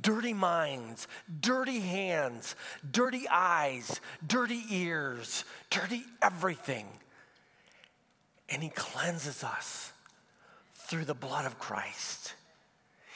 dirty 0.00 0.32
minds, 0.32 1.08
dirty 1.40 1.80
hands, 1.80 2.56
dirty 2.90 3.26
eyes, 3.28 4.00
dirty 4.26 4.62
ears, 4.70 5.44
dirty 5.70 6.04
everything. 6.22 6.86
And 8.48 8.62
He 8.62 8.70
cleanses 8.70 9.44
us 9.44 9.92
through 10.74 11.04
the 11.04 11.14
blood 11.14 11.46
of 11.46 11.58
Christ. 11.58 12.34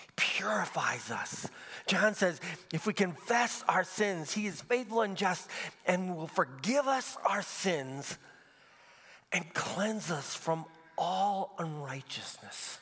He 0.00 0.06
purifies 0.16 1.10
us. 1.10 1.48
John 1.86 2.14
says, 2.14 2.40
if 2.72 2.86
we 2.86 2.92
confess 2.92 3.64
our 3.68 3.84
sins, 3.84 4.32
He 4.32 4.46
is 4.46 4.60
faithful 4.60 5.02
and 5.02 5.16
just 5.16 5.48
and 5.86 6.16
will 6.16 6.26
forgive 6.26 6.86
us 6.86 7.16
our 7.24 7.42
sins 7.42 8.18
and 9.32 9.52
cleanse 9.54 10.10
us 10.10 10.34
from 10.34 10.64
all 10.98 11.54
unrighteousness 11.58 12.78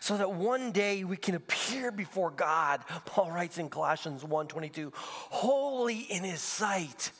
so 0.00 0.16
that 0.16 0.32
one 0.32 0.72
day 0.72 1.04
we 1.04 1.16
can 1.16 1.34
appear 1.34 1.90
before 1.90 2.30
God. 2.30 2.80
Paul 3.04 3.30
writes 3.30 3.58
in 3.58 3.70
Colossians 3.70 4.24
1:22, 4.24 4.92
holy 4.94 5.98
in 5.98 6.24
his 6.24 6.40
sight, 6.40 7.10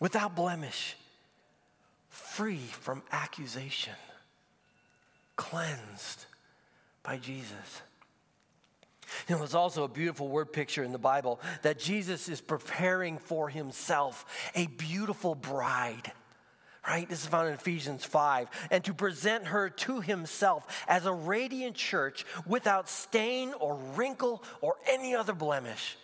without 0.00 0.34
blemish, 0.34 0.96
free 2.08 2.66
from 2.80 3.02
accusation, 3.10 3.94
cleansed 5.36 6.26
by 7.02 7.18
Jesus. 7.18 7.82
You 9.28 9.34
know, 9.34 9.38
there's 9.38 9.54
also 9.54 9.84
a 9.84 9.88
beautiful 9.88 10.28
word 10.28 10.52
picture 10.52 10.82
in 10.82 10.92
the 10.92 10.98
Bible 10.98 11.40
that 11.62 11.78
Jesus 11.78 12.28
is 12.28 12.40
preparing 12.40 13.18
for 13.18 13.48
himself 13.48 14.24
a 14.54 14.66
beautiful 14.66 15.34
bride 15.34 16.12
right? 16.86 17.08
This 17.08 17.22
is 17.22 17.26
found 17.26 17.48
in 17.48 17.54
Ephesians 17.54 18.04
5. 18.04 18.48
And 18.70 18.84
to 18.84 18.94
present 18.94 19.46
her 19.46 19.70
to 19.70 20.00
himself 20.00 20.84
as 20.86 21.06
a 21.06 21.12
radiant 21.12 21.76
church 21.76 22.24
without 22.46 22.88
stain 22.88 23.54
or 23.58 23.76
wrinkle 23.94 24.42
or 24.60 24.76
any 24.88 25.14
other 25.14 25.34
blemish, 25.34 25.96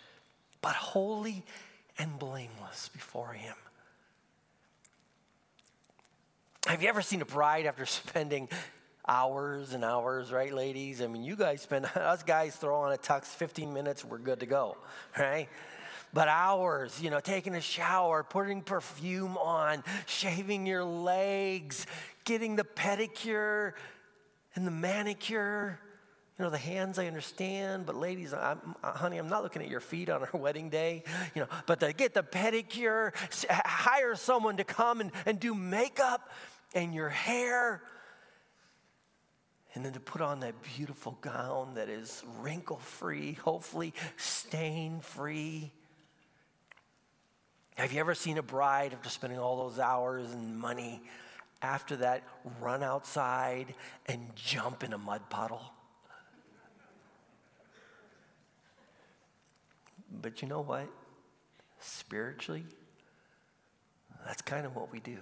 but 0.61 0.73
holy 0.73 1.43
and 1.97 2.17
blameless 2.17 2.89
before 2.89 3.33
him. 3.33 3.55
Have 6.67 6.83
you 6.83 6.89
ever 6.89 7.01
seen 7.01 7.21
a 7.21 7.25
bride 7.25 7.65
after 7.65 7.85
spending 7.87 8.49
hours 9.07 9.73
and 9.73 9.83
hours, 9.83 10.31
right, 10.31 10.53
ladies? 10.53 11.01
I 11.01 11.07
mean, 11.07 11.23
you 11.23 11.35
guys 11.35 11.61
spend, 11.61 11.85
us 11.95 12.23
guys 12.23 12.55
throw 12.55 12.81
on 12.81 12.93
a 12.93 12.97
tux 12.97 13.25
15 13.25 13.73
minutes, 13.73 14.05
we're 14.05 14.19
good 14.19 14.39
to 14.39 14.45
go, 14.45 14.77
right? 15.17 15.49
But 16.13 16.27
hours, 16.27 17.01
you 17.01 17.09
know, 17.09 17.19
taking 17.19 17.55
a 17.55 17.61
shower, 17.61 18.23
putting 18.23 18.61
perfume 18.61 19.37
on, 19.37 19.83
shaving 20.05 20.65
your 20.65 20.83
legs, 20.83 21.85
getting 22.25 22.55
the 22.55 22.63
pedicure 22.63 23.73
and 24.55 24.65
the 24.65 24.71
manicure. 24.71 25.79
You 26.37 26.45
know, 26.45 26.51
the 26.51 26.57
hands 26.57 26.97
I 26.97 27.05
understand, 27.05 27.85
but 27.85 27.95
ladies, 27.95 28.33
I'm, 28.33 28.75
uh, 28.83 28.93
honey, 28.93 29.17
I'm 29.17 29.29
not 29.29 29.43
looking 29.43 29.61
at 29.61 29.69
your 29.69 29.79
feet 29.79 30.09
on 30.09 30.23
our 30.23 30.29
wedding 30.39 30.69
day. 30.69 31.03
You 31.35 31.41
know, 31.41 31.47
but 31.67 31.79
to 31.81 31.93
get 31.93 32.13
the 32.13 32.23
pedicure, 32.23 33.13
hire 33.49 34.15
someone 34.15 34.57
to 34.57 34.63
come 34.63 35.01
and, 35.01 35.11
and 35.25 35.39
do 35.39 35.53
makeup 35.53 36.29
and 36.73 36.95
your 36.95 37.09
hair 37.09 37.83
and 39.73 39.85
then 39.85 39.93
to 39.93 39.99
put 39.99 40.21
on 40.21 40.41
that 40.41 40.55
beautiful 40.75 41.17
gown 41.21 41.75
that 41.75 41.89
is 41.89 42.23
wrinkle 42.39 42.77
free, 42.77 43.33
hopefully 43.33 43.93
stain 44.17 44.99
free. 44.99 45.71
Have 47.81 47.91
you 47.93 47.99
ever 47.99 48.13
seen 48.13 48.37
a 48.37 48.43
bride 48.43 48.93
after 48.93 49.09
spending 49.09 49.39
all 49.39 49.67
those 49.67 49.79
hours 49.79 50.31
and 50.31 50.55
money 50.55 51.01
after 51.63 51.95
that 51.95 52.21
run 52.59 52.83
outside 52.83 53.73
and 54.05 54.21
jump 54.35 54.83
in 54.83 54.93
a 54.93 54.99
mud 54.99 55.27
puddle? 55.31 55.63
But 60.21 60.43
you 60.43 60.47
know 60.47 60.61
what? 60.61 60.87
Spiritually, 61.79 62.65
that's 64.27 64.43
kind 64.43 64.67
of 64.67 64.75
what 64.75 64.91
we 64.91 64.99
do. 64.99 65.17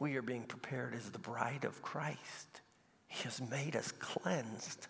We 0.00 0.16
are 0.16 0.22
being 0.22 0.42
prepared 0.42 0.96
as 0.96 1.08
the 1.10 1.20
bride 1.20 1.64
of 1.64 1.82
Christ. 1.82 2.62
He 3.06 3.22
has 3.22 3.40
made 3.40 3.76
us 3.76 3.92
cleansed. 3.92 4.88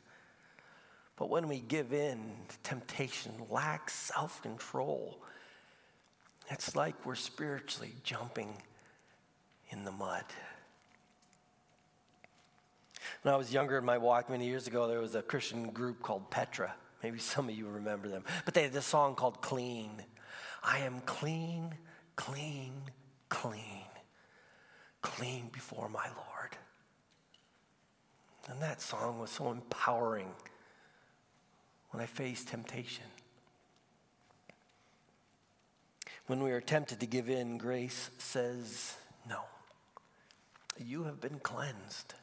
But 1.17 1.29
when 1.29 1.47
we 1.47 1.61
give 1.61 1.93
in 1.93 2.33
to 2.49 2.59
temptation, 2.63 3.33
lack 3.51 3.91
self 3.91 4.41
control, 4.41 5.21
it's 6.49 6.77
like 6.77 7.07
we're 7.07 7.15
spiritually 7.15 7.93
jumping 8.03 8.55
in 9.71 9.85
the 9.85 9.93
mud. 9.93 10.25
When 13.23 13.35
I 13.35 13.37
was 13.37 13.53
younger 13.53 13.79
in 13.79 13.85
my 13.85 13.99
walk 13.99 14.29
many 14.29 14.47
years 14.47 14.67
ago, 14.67 14.87
there 14.87 15.01
was 15.01 15.15
a 15.15 15.23
Christian 15.23 15.71
group 15.71 16.03
called 16.03 16.31
Petra. 16.31 16.75
Maybe 17.03 17.19
some 17.19 17.49
of 17.49 17.55
you 17.55 17.69
remember 17.69 18.09
them. 18.09 18.25
But 18.45 18.55
they 18.55 18.63
had 18.63 18.73
this 18.73 18.87
song 18.87 19.15
called 19.15 19.41
Clean. 19.41 19.91
I 20.63 20.79
am 20.79 21.01
clean, 21.01 21.75
clean, 22.17 22.73
clean, 23.29 23.87
clean 25.03 25.49
before 25.53 25.89
my 25.89 26.07
Lord. 26.07 26.57
And 28.49 28.61
that 28.63 28.81
song 28.81 29.19
was 29.19 29.31
so 29.31 29.51
empowering 29.51 30.31
when 31.91 32.03
I 32.03 32.07
faced 32.07 32.49
temptation. 32.49 33.05
When 36.27 36.43
we 36.43 36.53
are 36.53 36.61
tempted 36.61 37.01
to 37.01 37.07
give 37.07 37.29
in, 37.29 37.59
grace 37.59 38.11
says, 38.19 38.95
No, 39.29 39.41
you 40.79 41.05
have 41.05 41.21
been 41.21 41.39
cleansed. 41.39 42.15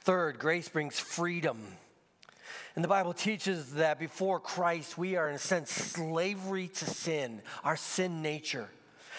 Third, 0.00 0.38
grace 0.38 0.68
brings 0.68 0.98
freedom. 0.98 1.58
And 2.74 2.82
the 2.82 2.88
Bible 2.88 3.12
teaches 3.12 3.74
that 3.74 3.98
before 3.98 4.40
Christ, 4.40 4.96
we 4.96 5.16
are, 5.16 5.28
in 5.28 5.34
a 5.34 5.38
sense, 5.38 5.70
slavery 5.70 6.68
to 6.68 6.86
sin, 6.86 7.42
our 7.62 7.76
sin 7.76 8.22
nature, 8.22 8.70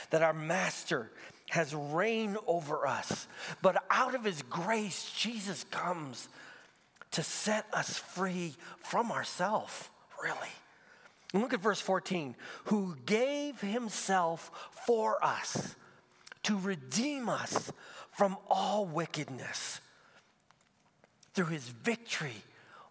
that 0.10 0.24
our 0.24 0.34
master 0.34 1.12
has 1.50 1.75
reign 1.75 2.36
over 2.48 2.88
us. 2.88 3.27
But 3.62 3.84
out 3.92 4.15
of 4.15 4.24
his 4.24 4.42
grace, 4.42 5.12
Jesus 5.15 5.63
comes 5.65 6.27
to 7.12 7.22
set 7.22 7.68
us 7.72 8.00
free 8.00 8.56
from 8.80 9.12
ourself, 9.12 9.92
really. 10.24 10.50
Look 11.34 11.54
at 11.54 11.62
verse 11.62 11.82
14. 11.82 12.36
Who 12.66 12.96
gave 13.06 13.60
himself 13.60 14.52
for 14.86 15.24
us 15.24 15.75
to 16.44 16.58
redeem 16.60 17.28
us 17.28 17.72
from 18.12 18.38
all 18.48 18.86
wickedness 18.86 19.82
through 21.34 21.48
his 21.48 21.68
victory 21.68 22.44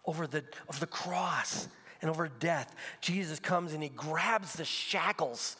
over 0.05 0.27
the, 0.27 0.43
of 0.67 0.81
the 0.81 0.87
cross 0.87 1.69
and 2.01 2.09
over 2.09 2.27
death, 2.27 2.75
Jesus 2.99 3.39
comes 3.39 3.71
and 3.71 3.81
he 3.81 3.89
grabs 3.89 4.53
the 4.53 4.65
shackles 4.65 5.55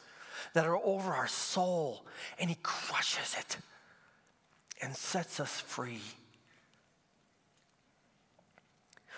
that 0.54 0.66
are 0.66 0.78
over 0.78 1.14
our 1.14 1.28
soul 1.28 2.06
and 2.38 2.50
he 2.50 2.58
crushes 2.62 3.36
it 3.40 3.58
and 4.82 4.94
sets 4.94 5.40
us 5.40 5.62
free. 5.62 6.02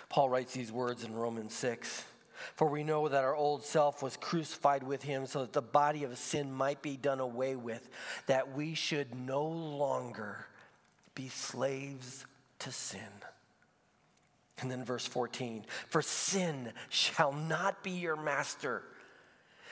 Paul 0.08 0.28
writes 0.28 0.52
these 0.54 0.70
words 0.70 1.02
in 1.02 1.12
Romans 1.12 1.52
6 1.54 2.04
For 2.54 2.68
we 2.68 2.84
know 2.84 3.08
that 3.08 3.24
our 3.24 3.34
old 3.34 3.64
self 3.64 4.02
was 4.02 4.16
crucified 4.16 4.82
with 4.82 5.02
him 5.02 5.26
so 5.26 5.40
that 5.40 5.52
the 5.52 5.62
body 5.62 6.04
of 6.04 6.16
sin 6.18 6.52
might 6.52 6.82
be 6.82 6.96
done 6.96 7.20
away 7.20 7.56
with, 7.56 7.88
that 8.26 8.54
we 8.54 8.74
should 8.74 9.14
no 9.14 9.44
longer 9.44 10.46
be 11.14 11.28
slaves 11.28 12.26
to 12.60 12.72
sin. 12.72 13.00
And 14.60 14.70
then 14.70 14.84
verse 14.84 15.06
14 15.06 15.64
For 15.88 16.02
sin 16.02 16.72
shall 16.88 17.32
not 17.32 17.82
be 17.82 17.90
your 17.90 18.16
master, 18.16 18.82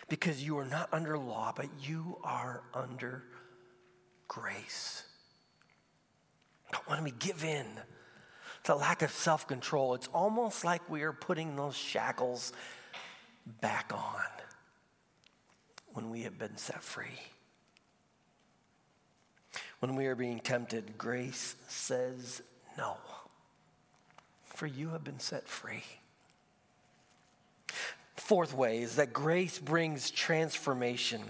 because 0.08 0.42
you 0.42 0.58
are 0.58 0.66
not 0.66 0.88
under 0.92 1.16
law, 1.16 1.52
but 1.56 1.68
you 1.82 2.18
are 2.22 2.62
under 2.74 3.24
grace. 4.28 5.04
But 6.70 6.88
when 6.88 7.04
we 7.04 7.12
give 7.12 7.44
in 7.44 7.66
to 8.64 8.74
lack 8.74 9.02
of 9.02 9.10
self 9.10 9.46
control, 9.46 9.94
it's 9.94 10.08
almost 10.08 10.64
like 10.64 10.88
we 10.90 11.02
are 11.02 11.12
putting 11.12 11.56
those 11.56 11.76
shackles 11.76 12.52
back 13.60 13.92
on 13.94 14.22
when 15.92 16.10
we 16.10 16.22
have 16.22 16.38
been 16.38 16.56
set 16.56 16.82
free. 16.82 17.20
When 19.80 19.96
we 19.96 20.06
are 20.06 20.14
being 20.14 20.40
tempted, 20.40 20.96
grace 20.96 21.56
says 21.68 22.42
no 22.76 22.96
for 24.54 24.66
you 24.66 24.90
have 24.90 25.04
been 25.04 25.18
set 25.18 25.48
free. 25.48 25.82
Fourth 28.16 28.54
way 28.54 28.80
is 28.82 28.96
that 28.96 29.12
grace 29.12 29.58
brings 29.58 30.10
transformation. 30.10 31.20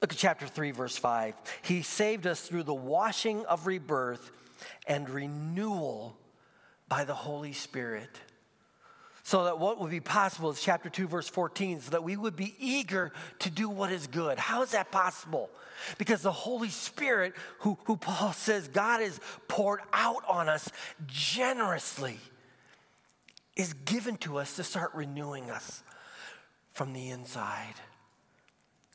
Look 0.00 0.12
at 0.12 0.18
chapter 0.18 0.46
3, 0.46 0.70
verse 0.70 0.96
5. 0.96 1.34
He 1.62 1.82
saved 1.82 2.26
us 2.26 2.42
through 2.42 2.62
the 2.62 2.74
washing 2.74 3.44
of 3.46 3.66
rebirth 3.66 4.30
and 4.86 5.08
renewal 5.08 6.16
by 6.88 7.04
the 7.04 7.14
Holy 7.14 7.52
Spirit. 7.52 8.10
So 9.22 9.44
that 9.44 9.58
what 9.58 9.78
would 9.80 9.90
be 9.90 10.00
possible 10.00 10.50
is 10.50 10.60
chapter 10.60 10.88
2, 10.88 11.06
verse 11.06 11.28
14, 11.28 11.82
so 11.82 11.90
that 11.92 12.02
we 12.02 12.16
would 12.16 12.36
be 12.36 12.54
eager 12.58 13.12
to 13.40 13.50
do 13.50 13.68
what 13.68 13.92
is 13.92 14.06
good. 14.06 14.38
How 14.38 14.62
is 14.62 14.70
that 14.70 14.90
possible? 14.90 15.50
Because 15.98 16.22
the 16.22 16.32
Holy 16.32 16.68
Spirit, 16.68 17.34
who, 17.60 17.78
who 17.84 17.96
Paul 17.96 18.32
says 18.32 18.66
God 18.66 19.02
is 19.02 19.20
poured 19.46 19.80
out 19.92 20.24
on 20.28 20.48
us 20.48 20.68
generously, 21.06 22.18
is 23.56 23.72
given 23.72 24.16
to 24.16 24.38
us 24.38 24.56
to 24.56 24.64
start 24.64 24.90
renewing 24.94 25.50
us 25.50 25.82
from 26.72 26.92
the 26.92 27.10
inside, 27.10 27.74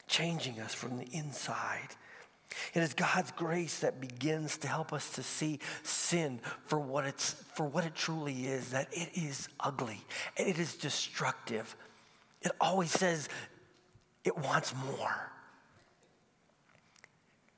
changing 0.08 0.60
us 0.60 0.74
from 0.74 0.98
the 0.98 1.08
inside. 1.12 1.96
It 2.74 2.84
is 2.84 2.94
God's 2.94 3.32
grace 3.32 3.80
that 3.80 4.00
begins 4.00 4.58
to 4.60 4.68
help 4.68 4.94
us 4.94 5.12
to 5.12 5.24
see 5.24 5.60
sin 5.84 6.40
for 6.66 6.80
what, 6.80 7.06
it's, 7.06 7.34
for 7.54 7.66
what 7.66 7.86
it 7.86 7.96
truly 7.96 8.48
is 8.48 8.72
that 8.72 8.88
it 8.92 9.10
is 9.14 9.50
ugly, 9.60 10.02
it 10.38 10.60
is 10.60 10.76
destructive. 10.76 11.76
It 12.42 12.52
always 12.62 12.92
says 12.92 13.28
it 14.24 14.38
wants 14.38 14.74
more. 14.76 15.32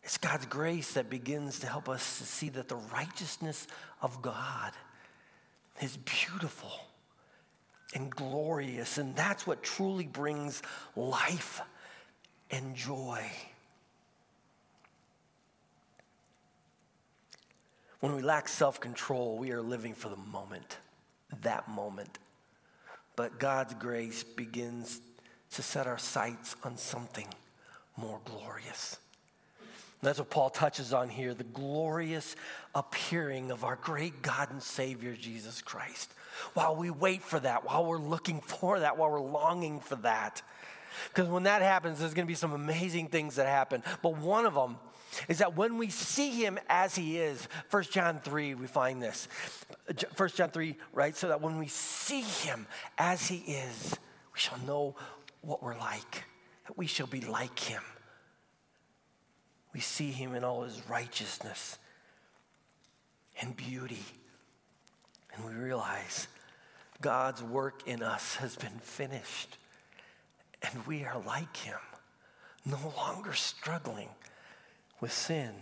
It's 0.03 0.17
God's 0.17 0.45
grace 0.45 0.93
that 0.93 1.09
begins 1.09 1.59
to 1.59 1.67
help 1.67 1.89
us 1.89 2.19
to 2.19 2.23
see 2.23 2.47
that 2.49 2.69
the 2.69 2.77
righteousness 2.77 3.67
of 4.01 4.21
God 4.21 4.71
is 5.81 5.97
beautiful 5.97 6.71
and 7.93 8.09
glorious, 8.09 8.97
and 8.97 9.15
that's 9.15 9.45
what 9.45 9.63
truly 9.63 10.07
brings 10.07 10.61
life 10.95 11.61
and 12.51 12.73
joy. 12.73 13.21
When 17.99 18.15
we 18.15 18.21
lack 18.21 18.47
self 18.47 18.79
control, 18.79 19.37
we 19.37 19.51
are 19.51 19.61
living 19.61 19.93
for 19.93 20.09
the 20.09 20.17
moment, 20.17 20.77
that 21.41 21.67
moment. 21.67 22.19
But 23.15 23.39
God's 23.39 23.73
grace 23.73 24.23
begins 24.23 25.01
to 25.51 25.63
set 25.63 25.87
our 25.87 25.97
sights 25.97 26.55
on 26.63 26.77
something 26.77 27.27
more 27.95 28.19
glorious. 28.25 28.97
That's 30.03 30.19
what 30.19 30.29
Paul 30.29 30.51
touches 30.51 30.93
on 30.93 31.09
here 31.09 31.33
the 31.33 31.43
glorious 31.43 32.35
appearing 32.75 33.49
of 33.49 33.63
our 33.63 33.77
great 33.77 34.21
God 34.21 34.51
and 34.51 34.61
Savior, 34.61 35.13
Jesus 35.13 35.61
Christ. 35.61 36.13
While 36.53 36.75
we 36.75 36.91
wait 36.91 37.23
for 37.23 37.39
that, 37.39 37.65
while 37.65 37.83
we're 37.83 37.97
looking 37.97 38.41
for 38.41 38.79
that, 38.79 38.97
while 38.97 39.09
we're 39.09 39.19
longing 39.19 39.79
for 39.79 39.95
that. 39.97 40.43
Because 41.09 41.27
when 41.27 41.43
that 41.43 41.63
happens, 41.63 41.99
there's 41.99 42.13
going 42.13 42.27
to 42.27 42.31
be 42.31 42.35
some 42.35 42.53
amazing 42.53 43.07
things 43.07 43.35
that 43.37 43.47
happen. 43.47 43.81
But 44.03 44.17
one 44.17 44.45
of 44.45 44.53
them 44.53 44.77
is 45.27 45.39
that 45.39 45.55
when 45.55 45.77
we 45.77 45.89
see 45.89 46.31
him 46.31 46.59
as 46.69 46.95
he 46.95 47.17
is, 47.17 47.47
1 47.69 47.83
John 47.83 48.19
3, 48.19 48.55
we 48.55 48.67
find 48.67 49.01
this. 49.01 49.27
1 50.15 50.29
John 50.35 50.49
3, 50.49 50.75
right? 50.93 51.15
So 51.15 51.29
that 51.29 51.41
when 51.41 51.57
we 51.57 51.67
see 51.67 52.21
him 52.21 52.67
as 52.97 53.27
he 53.27 53.37
is, 53.37 53.91
we 54.33 54.39
shall 54.39 54.59
know 54.59 54.95
what 55.41 55.63
we're 55.63 55.77
like, 55.77 56.25
that 56.67 56.77
we 56.77 56.87
shall 56.87 57.07
be 57.07 57.21
like 57.21 57.59
him 57.59 57.81
we 59.77 59.81
see 59.81 60.09
him 60.09 60.33
in 60.33 60.43
all 60.43 60.63
his 60.63 60.81
righteousness 60.89 61.77
and 63.39 63.55
beauty. 63.55 64.03
And 65.35 65.45
we 65.45 65.53
realize 65.53 66.27
God's 66.99 67.43
work 67.43 67.83
in 67.85 68.01
us 68.01 68.37
has 68.37 68.55
been 68.55 68.79
finished. 68.81 69.55
And 70.63 70.87
we 70.87 71.03
are 71.03 71.19
like 71.19 71.55
him, 71.57 71.77
no 72.65 72.91
longer 72.97 73.33
struggling 73.33 74.09
with 74.99 75.11
sin. 75.11 75.53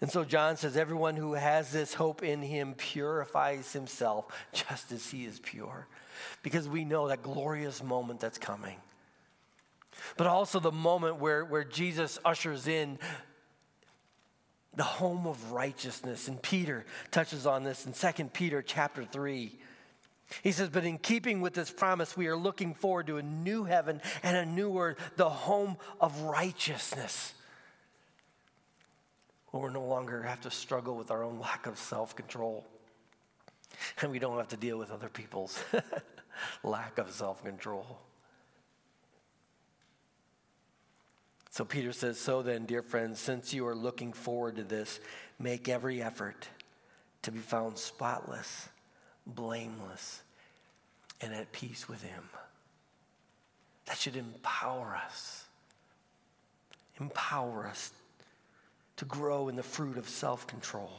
And 0.00 0.10
so 0.10 0.24
John 0.24 0.56
says, 0.56 0.76
everyone 0.76 1.16
who 1.16 1.34
has 1.34 1.72
this 1.72 1.94
hope 1.94 2.22
in 2.22 2.40
him 2.40 2.74
purifies 2.74 3.72
himself 3.72 4.26
just 4.52 4.92
as 4.92 5.10
he 5.10 5.24
is 5.24 5.40
pure. 5.40 5.88
Because 6.42 6.68
we 6.68 6.84
know 6.84 7.08
that 7.08 7.22
glorious 7.22 7.82
moment 7.82 8.20
that's 8.20 8.38
coming 8.38 8.76
but 10.16 10.26
also 10.26 10.60
the 10.60 10.72
moment 10.72 11.16
where, 11.16 11.44
where 11.44 11.64
Jesus 11.64 12.18
ushers 12.24 12.66
in 12.66 12.98
the 14.74 14.84
home 14.84 15.26
of 15.26 15.52
righteousness. 15.52 16.28
And 16.28 16.40
Peter 16.40 16.84
touches 17.10 17.46
on 17.46 17.64
this 17.64 17.86
in 17.86 17.92
2 17.92 18.24
Peter 18.26 18.62
chapter 18.62 19.04
3. 19.04 19.58
He 20.42 20.52
says, 20.52 20.68
But 20.68 20.84
in 20.84 20.98
keeping 20.98 21.40
with 21.40 21.54
this 21.54 21.70
promise, 21.70 22.16
we 22.16 22.26
are 22.28 22.36
looking 22.36 22.74
forward 22.74 23.06
to 23.08 23.16
a 23.16 23.22
new 23.22 23.64
heaven 23.64 24.00
and 24.22 24.36
a 24.36 24.46
new 24.46 24.78
earth, 24.78 24.98
the 25.16 25.28
home 25.28 25.76
of 26.00 26.20
righteousness. 26.22 27.34
Where 29.50 29.66
we 29.66 29.72
no 29.72 29.84
longer 29.84 30.22
have 30.22 30.42
to 30.42 30.50
struggle 30.50 30.96
with 30.96 31.10
our 31.10 31.24
own 31.24 31.38
lack 31.38 31.66
of 31.66 31.78
self 31.78 32.14
control. 32.14 32.66
And 34.00 34.10
we 34.10 34.18
don't 34.18 34.36
have 34.36 34.48
to 34.48 34.56
deal 34.56 34.78
with 34.78 34.90
other 34.90 35.08
people's 35.08 35.62
lack 36.62 36.98
of 36.98 37.10
self 37.10 37.42
control. 37.44 37.98
So 41.50 41.64
Peter 41.64 41.92
says, 41.92 42.18
So 42.18 42.42
then, 42.42 42.66
dear 42.66 42.82
friends, 42.82 43.18
since 43.18 43.52
you 43.52 43.66
are 43.66 43.74
looking 43.74 44.12
forward 44.12 44.56
to 44.56 44.64
this, 44.64 45.00
make 45.38 45.68
every 45.68 46.02
effort 46.02 46.48
to 47.22 47.32
be 47.32 47.40
found 47.40 47.78
spotless, 47.78 48.68
blameless, 49.26 50.22
and 51.20 51.34
at 51.34 51.50
peace 51.52 51.88
with 51.88 52.02
Him. 52.02 52.28
That 53.86 53.96
should 53.96 54.16
empower 54.16 54.96
us. 55.04 55.46
Empower 57.00 57.66
us 57.66 57.92
to 58.98 59.04
grow 59.04 59.48
in 59.48 59.56
the 59.56 59.62
fruit 59.62 59.96
of 59.96 60.08
self 60.08 60.46
control. 60.46 60.90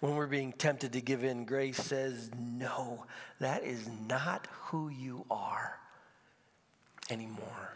When 0.00 0.16
we're 0.16 0.26
being 0.26 0.52
tempted 0.52 0.92
to 0.92 1.00
give 1.00 1.24
in, 1.24 1.44
grace 1.44 1.78
says, 1.78 2.30
No, 2.38 3.06
that 3.38 3.62
is 3.62 3.88
not 4.08 4.48
who 4.64 4.88
you 4.88 5.24
are 5.30 5.78
anymore. 7.10 7.74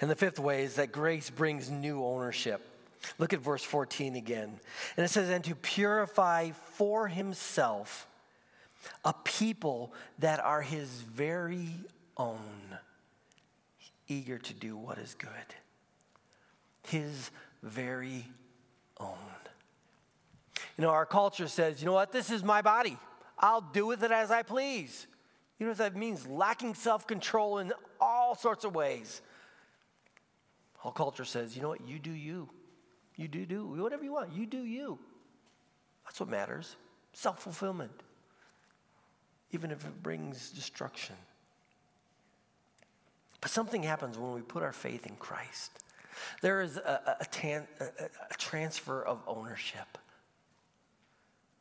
And 0.00 0.10
the 0.10 0.16
fifth 0.16 0.38
way 0.38 0.64
is 0.64 0.76
that 0.76 0.92
grace 0.92 1.30
brings 1.30 1.70
new 1.70 2.04
ownership. 2.04 2.60
Look 3.18 3.32
at 3.32 3.40
verse 3.40 3.64
14 3.64 4.16
again. 4.16 4.60
And 4.96 5.04
it 5.04 5.08
says, 5.08 5.28
And 5.28 5.44
to 5.44 5.54
purify 5.54 6.50
for 6.50 7.08
himself 7.08 8.06
a 9.04 9.14
people 9.24 9.92
that 10.18 10.40
are 10.40 10.62
his 10.62 10.88
very 10.88 11.70
own, 12.16 12.38
eager 14.08 14.38
to 14.38 14.54
do 14.54 14.76
what 14.76 14.98
is 14.98 15.14
good. 15.14 15.30
His 16.88 17.30
very 17.62 18.26
own. 18.98 19.16
You 20.76 20.82
know, 20.82 20.90
our 20.90 21.06
culture 21.06 21.48
says, 21.48 21.80
you 21.80 21.86
know 21.86 21.92
what, 21.92 22.12
this 22.12 22.30
is 22.30 22.42
my 22.42 22.62
body. 22.62 22.98
I'll 23.38 23.60
do 23.60 23.86
with 23.86 24.02
it 24.02 24.10
as 24.10 24.30
I 24.30 24.42
please. 24.42 25.06
You 25.58 25.66
know 25.66 25.70
what 25.70 25.78
that 25.78 25.96
means? 25.96 26.26
Lacking 26.26 26.74
self 26.74 27.06
control 27.06 27.58
in 27.58 27.72
all 28.00 28.34
sorts 28.34 28.64
of 28.64 28.74
ways. 28.74 29.20
All 30.82 30.92
culture 30.92 31.24
says, 31.24 31.54
you 31.54 31.62
know 31.62 31.68
what, 31.68 31.86
you 31.86 31.98
do 31.98 32.10
you. 32.10 32.48
You 33.16 33.28
do 33.28 33.46
do 33.46 33.66
whatever 33.66 34.02
you 34.02 34.12
want. 34.12 34.32
You 34.32 34.46
do 34.46 34.64
you. 34.64 34.98
That's 36.04 36.18
what 36.18 36.28
matters. 36.28 36.76
Self 37.12 37.42
fulfillment, 37.42 37.92
even 39.50 39.70
if 39.70 39.84
it 39.84 40.02
brings 40.02 40.50
destruction. 40.50 41.16
But 43.42 43.50
something 43.50 43.82
happens 43.82 44.16
when 44.16 44.32
we 44.32 44.40
put 44.40 44.62
our 44.62 44.72
faith 44.72 45.04
in 45.04 45.16
Christ. 45.16 45.72
There 46.40 46.62
is 46.62 46.76
a, 46.76 47.16
a, 47.20 47.24
tan, 47.24 47.66
a, 47.80 47.84
a 47.84 48.34
transfer 48.38 49.02
of 49.02 49.20
ownership 49.26 49.98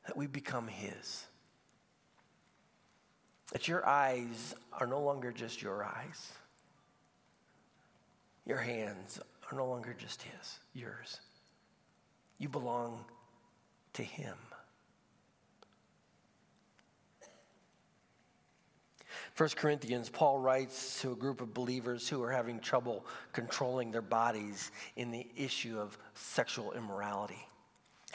that 0.06 0.16
we 0.16 0.28
become 0.28 0.68
His. 0.68 1.26
That 3.52 3.68
your 3.68 3.86
eyes 3.86 4.54
are 4.80 4.86
no 4.86 5.02
longer 5.02 5.32
just 5.32 5.62
your 5.62 5.84
eyes, 5.84 6.32
your 8.46 8.60
hands 8.60 9.20
are 9.52 9.58
no 9.58 9.68
longer 9.68 9.96
just 9.98 10.22
His, 10.22 10.60
yours. 10.74 11.20
You 12.38 12.48
belong 12.48 13.06
to 13.94 14.04
Him. 14.04 14.38
1 19.38 19.50
Corinthians, 19.56 20.10
Paul 20.10 20.40
writes 20.40 21.02
to 21.02 21.14
a 21.14 21.16
group 21.16 21.42
of 21.42 21.54
believers 21.54 22.08
who 22.08 22.22
are 22.22 22.32
having 22.32 22.60
trouble 22.60 23.06
controlling 23.32 23.92
their 23.92 24.02
bodies 24.02 24.72
in 24.96 25.12
the 25.12 25.26
issue 25.38 25.80
of 25.80 25.98
sexual 26.14 26.74
immorality. 26.74 27.48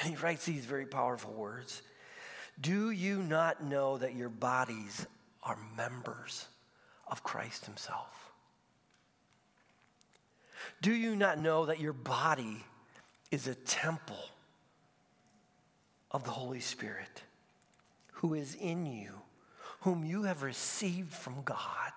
And 0.00 0.10
he 0.14 0.16
writes 0.16 0.44
these 0.44 0.66
very 0.66 0.86
powerful 0.86 1.32
words 1.32 1.82
Do 2.60 2.90
you 2.90 3.22
not 3.22 3.64
know 3.64 3.98
that 3.98 4.14
your 4.14 4.28
bodies 4.28 5.06
are 5.42 5.58
members 5.76 6.46
of 7.08 7.22
Christ 7.22 7.64
Himself? 7.64 8.30
Do 10.82 10.92
you 10.92 11.16
not 11.16 11.38
know 11.38 11.66
that 11.66 11.80
your 11.80 11.92
body 11.92 12.64
is 13.30 13.46
a 13.46 13.54
temple 13.54 14.30
of 16.10 16.24
the 16.24 16.30
Holy 16.30 16.60
Spirit 16.60 17.22
who 18.12 18.34
is 18.34 18.54
in 18.54 18.86
you? 18.86 19.12
Whom 19.86 20.04
you 20.04 20.24
have 20.24 20.42
received 20.42 21.12
from 21.12 21.42
God. 21.44 21.92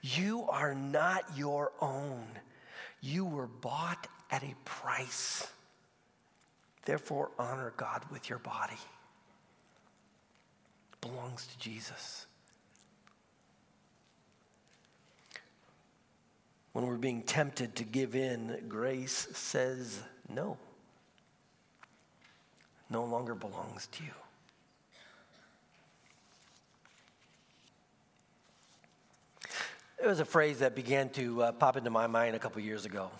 You 0.00 0.46
are 0.48 0.74
not 0.74 1.36
your 1.36 1.72
own. 1.78 2.24
You 3.02 3.26
were 3.26 3.46
bought 3.46 4.06
at 4.30 4.42
a 4.42 4.54
price. 4.64 5.46
Therefore, 6.86 7.32
honor 7.38 7.74
God 7.76 8.02
with 8.10 8.30
your 8.30 8.38
body. 8.38 8.78
It 10.94 11.00
belongs 11.02 11.46
to 11.48 11.58
Jesus. 11.58 12.24
When 16.72 16.86
we're 16.86 16.96
being 16.96 17.24
tempted 17.24 17.76
to 17.76 17.84
give 17.84 18.16
in, 18.16 18.64
grace 18.70 19.28
says 19.34 20.00
no. 20.30 20.56
No 22.88 23.04
longer 23.04 23.34
belongs 23.34 23.86
to 23.88 24.04
you. 24.04 24.12
It 30.00 30.06
was 30.06 30.20
a 30.20 30.24
phrase 30.24 30.60
that 30.60 30.76
began 30.76 31.08
to 31.10 31.42
uh, 31.42 31.52
pop 31.52 31.76
into 31.76 31.90
my 31.90 32.06
mind 32.06 32.36
a 32.36 32.38
couple 32.38 32.62
years 32.62 32.84
ago. 32.84 33.10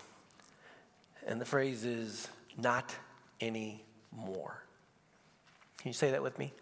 And 1.27 1.39
the 1.39 1.45
phrase 1.45 1.83
is, 1.83 2.27
not 2.57 2.95
anymore. 3.41 4.63
Can 5.77 5.89
you 5.89 5.93
say 5.93 6.11
that 6.11 6.23
with 6.23 6.37
me? 6.39 6.53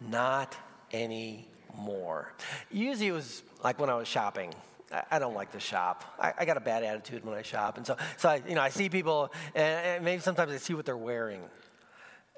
Not 0.00 0.56
anymore. 0.92 2.32
Usually 2.70 3.08
it 3.08 3.12
was 3.12 3.42
like 3.62 3.78
when 3.78 3.90
I 3.90 3.94
was 3.94 4.08
shopping. 4.08 4.52
I, 4.92 5.02
I 5.12 5.18
don't 5.20 5.34
like 5.34 5.52
to 5.52 5.60
shop. 5.60 6.04
I, 6.18 6.32
I, 6.38 6.44
got 6.44 6.56
a 6.56 6.60
bad 6.60 6.82
attitude 6.82 7.24
when 7.24 7.36
I 7.36 7.42
shop. 7.42 7.76
And 7.76 7.86
so, 7.86 7.96
so 8.16 8.28
I, 8.28 8.42
you 8.48 8.56
know, 8.56 8.62
I 8.62 8.70
see 8.70 8.88
people, 8.88 9.32
and, 9.54 9.86
and 9.86 10.04
maybe 10.04 10.20
sometimes 10.20 10.52
I 10.52 10.56
see 10.56 10.74
what 10.74 10.84
they're 10.84 10.96
wearing. 10.96 11.42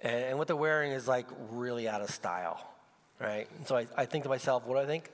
And, 0.03 0.25
and, 0.25 0.38
what 0.38 0.49
they're 0.49 0.57
wearing 0.57 0.92
is 0.92 1.09
like 1.09 1.27
really 1.51 1.88
out 1.88 2.03
of 2.03 2.11
style, 2.11 2.62
right? 3.18 3.49
And 3.57 3.66
so 3.66 3.77
I, 3.77 3.87
I 3.97 4.05
think 4.05 4.25
to 4.25 4.31
myself, 4.31 4.66
what 4.66 4.75
do 4.75 4.81
I 4.81 4.87
think? 4.87 5.11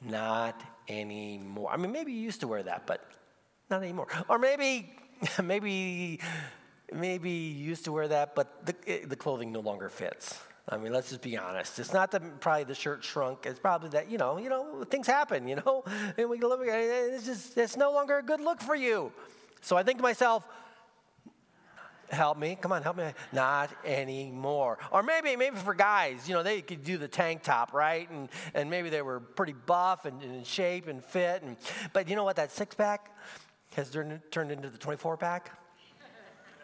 Not 0.00 0.60
anymore. 0.88 1.70
I 1.72 1.76
mean, 1.76 1.92
maybe 1.92 2.12
you 2.12 2.20
used 2.20 2.40
to 2.40 2.48
wear 2.48 2.62
that, 2.62 2.86
but 2.86 3.00
not 3.70 3.82
anymore. 3.82 4.08
Or 4.28 4.38
maybe, 4.38 4.92
maybe, 5.42 6.20
maybe 6.92 7.30
you 7.30 7.64
used 7.64 7.84
to 7.84 7.92
wear 7.92 8.08
that, 8.08 8.34
but 8.34 8.66
the, 8.66 9.06
the 9.06 9.16
clothing 9.16 9.52
no 9.52 9.60
longer 9.60 9.88
fits. 9.88 10.38
I 10.68 10.78
mean, 10.78 10.92
let's 10.92 11.10
just 11.10 11.22
be 11.22 11.36
honest. 11.36 11.78
It's 11.78 11.92
not 11.92 12.10
that 12.10 12.40
probably 12.40 12.64
the 12.64 12.74
shirt 12.74 13.04
shrunk. 13.04 13.46
It's 13.46 13.60
probably 13.60 13.90
that 13.90 14.10
you 14.10 14.18
know, 14.18 14.36
you 14.38 14.48
know, 14.48 14.82
things 14.84 15.06
happen. 15.06 15.46
You 15.46 15.56
know, 15.56 15.84
and 16.18 16.28
we 16.28 16.40
live. 16.40 16.60
It's 16.62 17.24
just 17.24 17.56
it's 17.56 17.76
no 17.76 17.92
longer 17.92 18.18
a 18.18 18.22
good 18.22 18.40
look 18.40 18.60
for 18.60 18.74
you. 18.74 19.12
So 19.60 19.76
I 19.76 19.84
think 19.84 19.98
to 19.98 20.02
myself, 20.02 20.46
help 22.10 22.38
me? 22.38 22.56
Come 22.60 22.72
on 22.72 22.82
help 22.82 22.96
me. 22.96 23.12
Not 23.32 23.70
anymore. 23.84 24.78
Or 24.90 25.02
maybe 25.02 25.36
maybe 25.36 25.56
for 25.56 25.74
guys 25.74 26.28
you 26.28 26.34
know 26.34 26.42
they 26.42 26.62
could 26.62 26.84
do 26.84 26.98
the 26.98 27.08
tank 27.08 27.42
top 27.42 27.72
right? 27.72 28.08
And 28.10 28.28
and 28.54 28.70
maybe 28.70 28.90
they 28.90 29.02
were 29.02 29.20
pretty 29.20 29.54
buff 29.54 30.04
and, 30.04 30.22
and 30.22 30.34
in 30.34 30.44
shape 30.44 30.88
and 30.88 31.04
fit 31.04 31.42
and 31.42 31.56
but 31.92 32.08
you 32.08 32.16
know 32.16 32.24
what 32.24 32.36
that 32.36 32.52
six 32.52 32.74
pack 32.74 33.10
has 33.74 33.90
turned, 33.90 34.20
turned 34.30 34.50
into 34.50 34.70
the 34.70 34.78
24 34.78 35.16
pack 35.16 35.50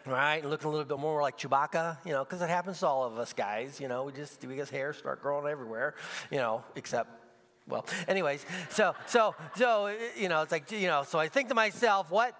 right 0.05 0.41
and 0.41 0.49
looking 0.49 0.67
a 0.67 0.69
little 0.69 0.85
bit 0.85 0.99
more 0.99 1.21
like 1.21 1.37
chewbacca 1.37 1.97
you 2.05 2.11
know 2.11 2.23
because 2.23 2.41
it 2.41 2.49
happens 2.49 2.79
to 2.79 2.87
all 2.87 3.05
of 3.05 3.17
us 3.17 3.31
guys 3.31 3.79
you 3.79 3.87
know 3.87 4.03
we 4.03 4.11
just 4.11 4.43
we 4.45 4.55
get 4.55 4.69
hair 4.69 4.91
start 4.93 5.21
growing 5.21 5.47
everywhere 5.47 5.95
you 6.29 6.37
know 6.37 6.63
except 6.75 7.09
well 7.67 7.85
anyways 8.07 8.45
so 8.69 8.93
so 9.05 9.33
so 9.55 9.95
you 10.17 10.27
know 10.27 10.41
it's 10.41 10.51
like 10.51 10.69
you 10.71 10.87
know 10.87 11.03
so 11.07 11.19
i 11.19 11.27
think 11.27 11.47
to 11.49 11.55
myself 11.55 12.11
what? 12.11 12.35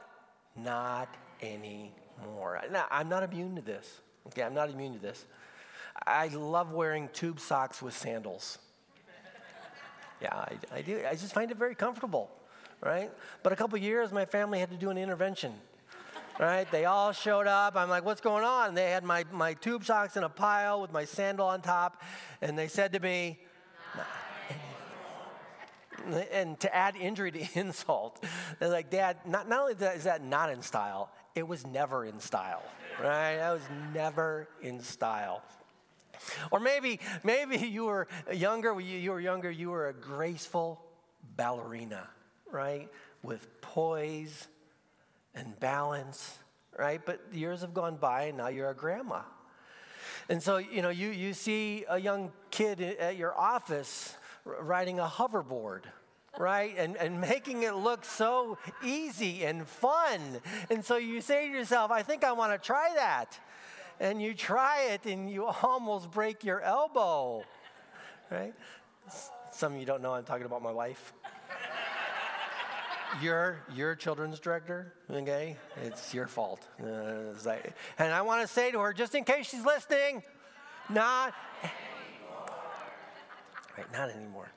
Not 0.55 1.09
anymore 1.41 2.02
more. 2.23 2.61
Now, 2.71 2.85
I'm 2.91 3.09
not 3.09 3.23
immune 3.23 3.55
to 3.55 3.61
this. 3.61 4.01
Okay, 4.27 4.43
I'm 4.43 4.53
not 4.53 4.69
immune 4.69 4.93
to 4.93 4.99
this. 4.99 5.25
I 6.05 6.27
love 6.27 6.71
wearing 6.71 7.09
tube 7.13 7.39
socks 7.39 7.81
with 7.81 7.95
sandals. 7.95 8.57
Yeah, 10.21 10.33
I, 10.33 10.53
I 10.73 10.81
do. 10.81 11.01
I 11.09 11.15
just 11.15 11.33
find 11.33 11.51
it 11.51 11.57
very 11.57 11.75
comfortable, 11.75 12.31
right? 12.81 13.11
But 13.43 13.51
a 13.51 13.55
couple 13.55 13.77
years, 13.77 14.11
my 14.11 14.25
family 14.25 14.59
had 14.59 14.71
to 14.71 14.77
do 14.77 14.89
an 14.89 14.97
intervention 14.97 15.53
right? 16.39 16.69
They 16.71 16.85
all 16.85 17.11
showed 17.11 17.47
up. 17.47 17.75
I'm 17.75 17.89
like, 17.89 18.05
what's 18.05 18.21
going 18.21 18.43
on? 18.43 18.73
they 18.73 18.89
had 18.89 19.03
my, 19.03 19.25
my 19.31 19.53
tube 19.53 19.85
socks 19.85 20.17
in 20.17 20.23
a 20.23 20.29
pile 20.29 20.81
with 20.81 20.91
my 20.91 21.05
sandal 21.05 21.47
on 21.47 21.61
top. 21.61 22.01
And 22.41 22.57
they 22.57 22.67
said 22.67 22.93
to 22.93 22.99
me, 22.99 23.39
and 26.31 26.59
to 26.59 26.75
add 26.75 26.95
injury 26.95 27.31
to 27.31 27.47
insult, 27.59 28.23
they're 28.59 28.69
like, 28.69 28.89
Dad, 28.89 29.17
not, 29.25 29.47
not 29.47 29.61
only 29.61 29.73
is 29.73 30.03
that 30.03 30.23
not 30.23 30.49
in 30.49 30.61
style, 30.61 31.11
it 31.35 31.47
was 31.47 31.65
never 31.65 32.05
in 32.05 32.19
style, 32.19 32.63
right? 33.01 33.37
That 33.37 33.51
was 33.51 33.63
never 33.93 34.47
in 34.61 34.81
style. 34.81 35.41
Or 36.51 36.59
maybe, 36.59 36.99
maybe 37.23 37.57
you 37.67 37.85
were 37.85 38.07
younger, 38.31 38.79
you, 38.79 39.11
were 39.11 39.19
younger, 39.19 39.51
you 39.51 39.69
were 39.69 39.87
a 39.87 39.93
graceful 39.93 40.81
ballerina, 41.35 42.07
right? 42.51 42.89
With 43.23 43.61
poise 43.61 44.47
and 45.35 45.59
balance, 45.59 46.37
right? 46.77 47.01
But 47.03 47.21
years 47.31 47.61
have 47.61 47.73
gone 47.73 47.97
by 47.97 48.23
and 48.23 48.37
now 48.37 48.47
you're 48.47 48.69
a 48.69 48.75
grandma. 48.75 49.21
And 50.29 50.41
so, 50.41 50.57
you 50.57 50.81
know, 50.81 50.89
you, 50.89 51.09
you 51.09 51.33
see 51.33 51.85
a 51.89 51.99
young 51.99 52.31
kid 52.51 52.81
at 52.81 53.17
your 53.17 53.37
office 53.37 54.15
riding 54.45 54.99
a 54.99 55.05
hoverboard, 55.05 55.83
right? 56.37 56.73
And, 56.77 56.97
and 56.97 57.19
making 57.21 57.63
it 57.63 57.75
look 57.75 58.05
so 58.05 58.57
easy 58.83 59.43
and 59.43 59.67
fun. 59.67 60.19
And 60.69 60.83
so 60.83 60.97
you 60.97 61.21
say 61.21 61.47
to 61.47 61.53
yourself, 61.53 61.91
I 61.91 62.01
think 62.01 62.23
I 62.23 62.31
want 62.31 62.53
to 62.53 62.65
try 62.65 62.91
that. 62.95 63.39
And 63.99 64.21
you 64.21 64.33
try 64.33 64.89
it 64.91 65.05
and 65.05 65.29
you 65.29 65.45
almost 65.45 66.11
break 66.11 66.43
your 66.43 66.61
elbow, 66.61 67.43
right? 68.31 68.53
Some 69.51 69.73
of 69.73 69.79
you 69.79 69.85
don't 69.85 70.01
know 70.01 70.13
I'm 70.13 70.23
talking 70.23 70.45
about 70.45 70.63
my 70.63 70.71
wife. 70.71 71.13
you're, 73.21 73.61
you're 73.75 73.95
children's 73.95 74.39
director, 74.39 74.93
okay? 75.11 75.57
It's 75.83 76.13
your 76.13 76.27
fault. 76.27 76.67
Uh, 76.81 77.35
like, 77.45 77.73
and 77.99 78.11
I 78.11 78.23
want 78.23 78.41
to 78.41 78.47
say 78.47 78.71
to 78.71 78.79
her, 78.79 78.93
just 78.93 79.13
in 79.13 79.23
case 79.23 79.47
she's 79.49 79.63
listening, 79.63 80.23
not. 80.89 81.33
Right, 83.77 83.91
not 83.93 84.09
anymore 84.09 84.49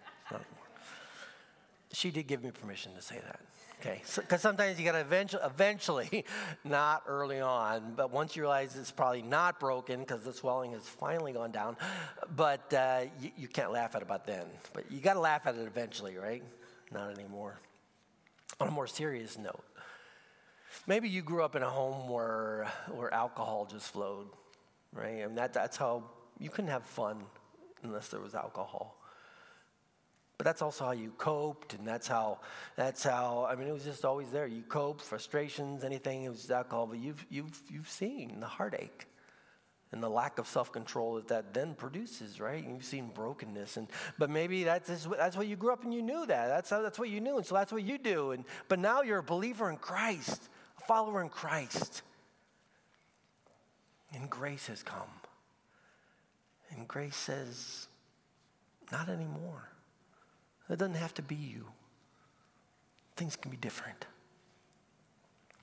she 1.97 2.11
did 2.11 2.27
give 2.27 2.45
me 2.45 2.51
permission 2.51 2.95
to 2.95 3.01
say 3.01 3.19
that. 3.25 3.41
Okay, 3.81 4.03
because 4.03 4.41
so, 4.41 4.49
sometimes 4.49 4.79
you 4.79 4.85
got 4.85 4.93
to 4.93 5.01
eventually, 5.01 5.43
eventually, 5.45 6.25
not 6.65 7.05
early 7.07 7.41
on, 7.41 7.95
but 7.97 8.11
once 8.11 8.37
you 8.37 8.43
realize 8.43 8.77
it's 8.77 8.91
probably 8.91 9.23
not 9.23 9.59
broken 9.59 10.01
because 10.01 10.23
the 10.23 10.33
swelling 10.33 10.73
has 10.73 10.83
finally 10.83 11.33
gone 11.33 11.53
down, 11.53 11.75
but 12.35 12.73
uh, 12.75 13.05
you, 13.19 13.31
you 13.37 13.49
can't 13.49 13.73
laugh 13.73 13.95
at 13.95 14.03
it 14.03 14.05
about 14.05 14.27
then. 14.27 14.45
But 14.75 14.91
you 14.91 15.01
got 15.01 15.15
to 15.15 15.21
laugh 15.21 15.47
at 15.47 15.55
it 15.55 15.67
eventually, 15.67 16.17
right? 16.17 16.43
Not 16.93 17.11
anymore. 17.11 17.61
On 18.61 18.69
a 18.69 18.71
more 18.71 18.87
serious 18.87 19.39
note, 19.39 19.65
maybe 20.87 21.09
you 21.09 21.23
grew 21.23 21.43
up 21.43 21.57
in 21.57 21.63
a 21.63 21.71
home 21.71 22.11
where 22.11 22.71
where 22.91 23.13
alcohol 23.13 23.67
just 23.71 23.93
flowed, 23.93 24.29
right? 24.93 25.23
And 25.25 25.37
that 25.39 25.55
that's 25.55 25.79
how 25.79 26.05
you 26.39 26.51
couldn't 26.51 26.71
have 26.71 26.85
fun 26.85 27.23
unless 27.83 28.09
there 28.09 28.21
was 28.21 28.35
alcohol. 28.35 28.97
That's 30.47 30.63
also 30.63 30.85
how 30.85 30.93
you 30.93 31.11
coped, 31.19 31.75
and 31.75 31.85
that's 31.85 32.07
how, 32.07 32.39
that's 32.77 33.03
how, 33.03 33.49
I 33.51 33.57
mean, 33.57 33.67
it 33.67 33.73
was 33.73 33.83
just 33.83 34.05
always 34.05 34.31
there. 34.31 34.47
You 34.47 34.63
coped, 34.63 35.03
frustrations, 35.03 35.83
anything, 35.83 36.23
it 36.23 36.29
was 36.29 36.49
alcohol, 36.49 36.87
but 36.87 36.99
you've, 36.99 37.27
you've, 37.29 37.61
you've 37.69 37.91
seen 37.91 38.39
the 38.39 38.47
heartache 38.47 39.09
and 39.91 40.01
the 40.01 40.09
lack 40.09 40.39
of 40.39 40.47
self-control 40.47 41.17
that 41.17 41.27
that 41.27 41.53
then 41.53 41.75
produces, 41.75 42.41
right? 42.41 42.65
You've 42.65 42.85
seen 42.85 43.11
brokenness, 43.13 43.77
and 43.77 43.89
but 44.19 44.31
maybe 44.31 44.63
that's 44.63 44.89
that's 45.05 45.37
what 45.37 45.49
you 45.49 45.57
grew 45.57 45.73
up 45.73 45.83
and 45.83 45.93
you 45.93 46.03
knew 46.03 46.25
that. 46.27 46.47
That's 46.47 46.71
how, 46.71 46.81
that's 46.81 46.99
what 46.99 47.09
you 47.09 47.21
knew, 47.21 47.39
and 47.39 47.47
so 47.47 47.57
that's 47.57 47.73
what 47.73 47.83
you 47.83 47.99
do. 47.99 48.31
And 48.31 48.45
but 48.69 48.79
now 48.79 49.03
you're 49.03 49.19
a 49.19 49.25
believer 49.25 49.69
in 49.69 49.79
Christ, 49.79 50.49
a 50.79 50.87
follower 50.87 51.23
in 51.23 51.29
Christ, 51.29 52.03
and 54.15 54.31
grace 54.31 54.69
has 54.69 54.85
come. 54.85 55.11
And 56.71 56.87
grace 56.87 57.17
says, 57.17 57.89
not 58.93 59.09
anymore. 59.09 59.71
It 60.69 60.79
doesn't 60.79 60.95
have 60.95 61.15
to 61.15 61.23
be 61.23 61.37
you. 61.37 61.67
Things 63.17 63.37
can 63.37 63.51
be 63.51 63.57
different. 63.57 64.07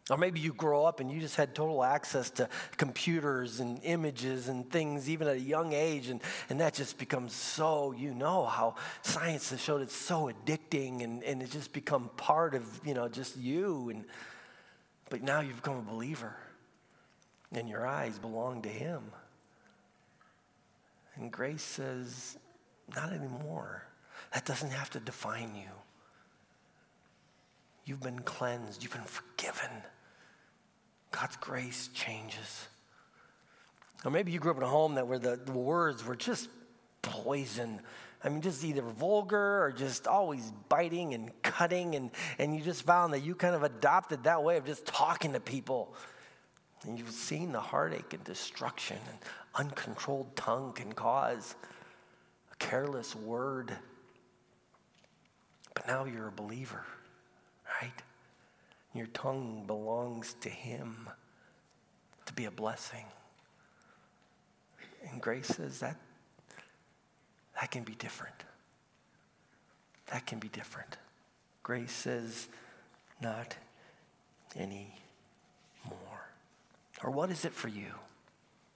Or 0.10 0.18
maybe 0.18 0.42
you 0.42 0.54
grow 0.54 0.86
up 0.86 1.00
and 1.00 1.10
you 1.10 1.22
just 1.22 1.38
had 1.38 1.56
total 1.56 1.82
access 1.82 2.30
to 2.32 2.50
computers 2.76 3.62
and 3.62 3.80
images 3.84 4.50
and 4.50 4.70
things 4.70 5.10
even 5.10 5.30
at 5.30 5.38
a 5.38 5.40
young 5.40 5.72
age, 5.72 6.10
and, 6.10 6.20
and 6.50 6.60
that 6.60 6.74
just 6.74 6.98
becomes 6.98 7.32
so, 7.34 7.94
you 7.94 8.14
know, 8.14 8.46
how 8.46 8.76
science 9.02 9.52
has 9.52 9.62
showed 9.62 9.82
it's 9.82 9.96
so 9.96 10.30
addicting 10.30 11.04
and, 11.04 11.24
and 11.24 11.42
it's 11.42 11.54
just 11.54 11.72
become 11.72 12.10
part 12.18 12.54
of, 12.54 12.66
you 12.86 12.94
know, 12.94 13.08
just 13.08 13.38
you. 13.38 13.90
And, 13.90 14.04
but 15.10 15.24
now 15.24 15.40
you've 15.40 15.58
become 15.58 15.78
a 15.78 15.92
believer, 15.92 16.36
and 17.54 17.70
your 17.70 17.88
eyes 17.88 18.20
belong 18.20 18.64
to 18.64 18.70
Him. 18.70 19.04
And 21.16 21.32
grace 21.32 21.64
says, 21.64 22.38
not 22.94 23.14
anymore. 23.14 23.86
That 24.34 24.46
doesn't 24.46 24.72
have 24.72 24.90
to 24.92 25.00
define 25.00 25.56
you. 25.56 25.70
You've 27.86 28.02
been 28.02 28.20
cleansed, 28.20 28.84
you've 28.84 28.94
been 28.94 29.04
forgiven. 29.04 29.72
God's 31.12 31.36
grace 31.38 31.90
changes. 31.94 32.68
Or 34.06 34.12
maybe 34.12 34.32
you 34.32 34.40
grew 34.40 34.52
up 34.52 34.58
in 34.58 34.64
a 34.64 34.68
home 34.68 34.96
that 34.96 35.08
where 35.08 35.20
the, 35.20 35.40
the 35.44 35.52
words 35.52 36.06
were 36.06 36.16
just 36.16 36.50
poison. 37.02 37.80
I 38.24 38.30
mean, 38.30 38.42
just 38.42 38.64
either 38.64 38.82
vulgar 38.82 39.64
or 39.64 39.74
just 39.76 40.08
always 40.08 40.52
biting 40.70 41.14
and 41.14 41.30
cutting, 41.42 41.96
and, 41.96 42.10
and 42.40 42.56
you 42.56 42.62
just 42.62 42.84
found 42.84 43.14
that 43.14 43.20
you 43.20 43.36
kind 43.36 43.54
of 43.54 43.64
adopted 43.64 44.24
that 44.24 44.44
way 44.44 44.58
of 44.58 44.66
just 44.66 44.86
talking 44.86 45.34
to 45.34 45.40
people. 45.40 45.94
And 46.86 46.98
you've 46.98 47.12
seen 47.12 47.52
the 47.52 47.60
heartache 47.60 48.14
and 48.14 48.24
destruction 48.24 48.98
and 49.10 49.18
uncontrolled 49.56 50.36
tongue 50.36 50.74
can 50.74 50.94
cause, 50.94 51.56
a 52.52 52.56
careless 52.56 53.16
word. 53.16 53.74
But 55.74 55.88
now 55.88 56.06
you're 56.06 56.28
a 56.28 56.32
believer, 56.32 56.86
right? 57.82 58.02
Your 58.94 59.08
tongue 59.08 59.64
belongs 59.66 60.36
to 60.42 60.50
Him 60.50 61.10
to 62.26 62.34
be 62.34 62.46
a 62.46 62.52
blessing. 62.52 63.06
And 65.10 65.22
grace 65.22 65.48
says 65.48 65.80
that 65.80 65.98
that 67.60 67.72
can 67.72 67.84
be 67.84 67.94
different. 67.96 68.36
That 70.08 70.26
can 70.26 70.40
be 70.40 70.50
different. 70.50 70.98
Grace 71.62 71.92
says, 71.92 72.48
not 73.22 73.56
any 74.56 74.96
more. 75.86 76.28
Or 77.04 77.10
what 77.10 77.32
is 77.32 77.46
it 77.46 77.54
for 77.54 77.70
you? 77.70 77.94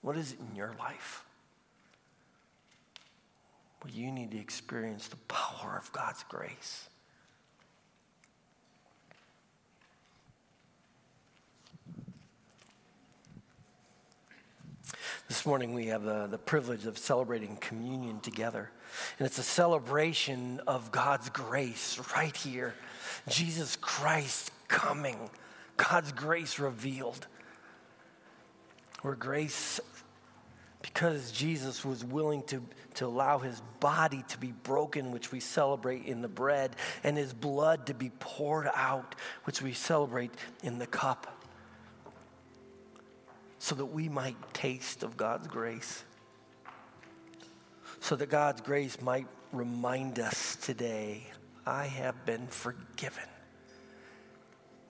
What 0.01 0.15
is 0.15 0.33
it 0.33 0.39
in 0.39 0.55
your 0.55 0.73
life? 0.79 1.25
You 3.93 4.11
need 4.11 4.31
to 4.31 4.37
experience 4.37 5.07
the 5.07 5.17
power 5.27 5.77
of 5.77 5.91
God's 5.91 6.23
grace. 6.23 6.89
This 15.27 15.45
morning 15.45 15.73
we 15.73 15.87
have 15.87 16.03
the, 16.03 16.27
the 16.27 16.37
privilege 16.37 16.85
of 16.85 16.97
celebrating 16.97 17.57
communion 17.57 18.21
together. 18.21 18.71
And 19.19 19.25
it's 19.25 19.37
a 19.37 19.43
celebration 19.43 20.61
of 20.67 20.91
God's 20.91 21.29
grace 21.29 21.99
right 22.15 22.35
here. 22.35 22.73
Jesus 23.27 23.75
Christ 23.75 24.51
coming, 24.69 25.29
God's 25.75 26.13
grace 26.13 26.59
revealed. 26.59 27.27
Where 29.01 29.15
grace, 29.15 29.81
because 30.93 31.31
Jesus 31.31 31.83
was 31.83 32.03
willing 32.03 32.43
to, 32.43 32.63
to 32.95 33.05
allow 33.05 33.39
his 33.39 33.61
body 33.79 34.23
to 34.29 34.37
be 34.37 34.51
broken, 34.51 35.11
which 35.11 35.31
we 35.31 35.39
celebrate 35.39 36.05
in 36.05 36.21
the 36.21 36.27
bread, 36.27 36.75
and 37.03 37.17
his 37.17 37.33
blood 37.33 37.87
to 37.87 37.93
be 37.93 38.11
poured 38.19 38.69
out, 38.73 39.15
which 39.43 39.61
we 39.61 39.73
celebrate 39.73 40.31
in 40.63 40.79
the 40.79 40.87
cup 40.87 41.37
so 43.59 43.75
that 43.75 43.85
we 43.85 44.07
might 44.07 44.37
taste 44.53 45.03
of 45.03 45.17
God's 45.17 45.47
grace. 45.47 46.03
So 47.99 48.15
that 48.15 48.29
God's 48.29 48.61
grace 48.61 49.01
might 49.01 49.27
remind 49.51 50.19
us 50.19 50.55
today 50.55 51.27
I 51.65 51.85
have 51.85 52.25
been 52.25 52.47
forgiven. 52.47 53.25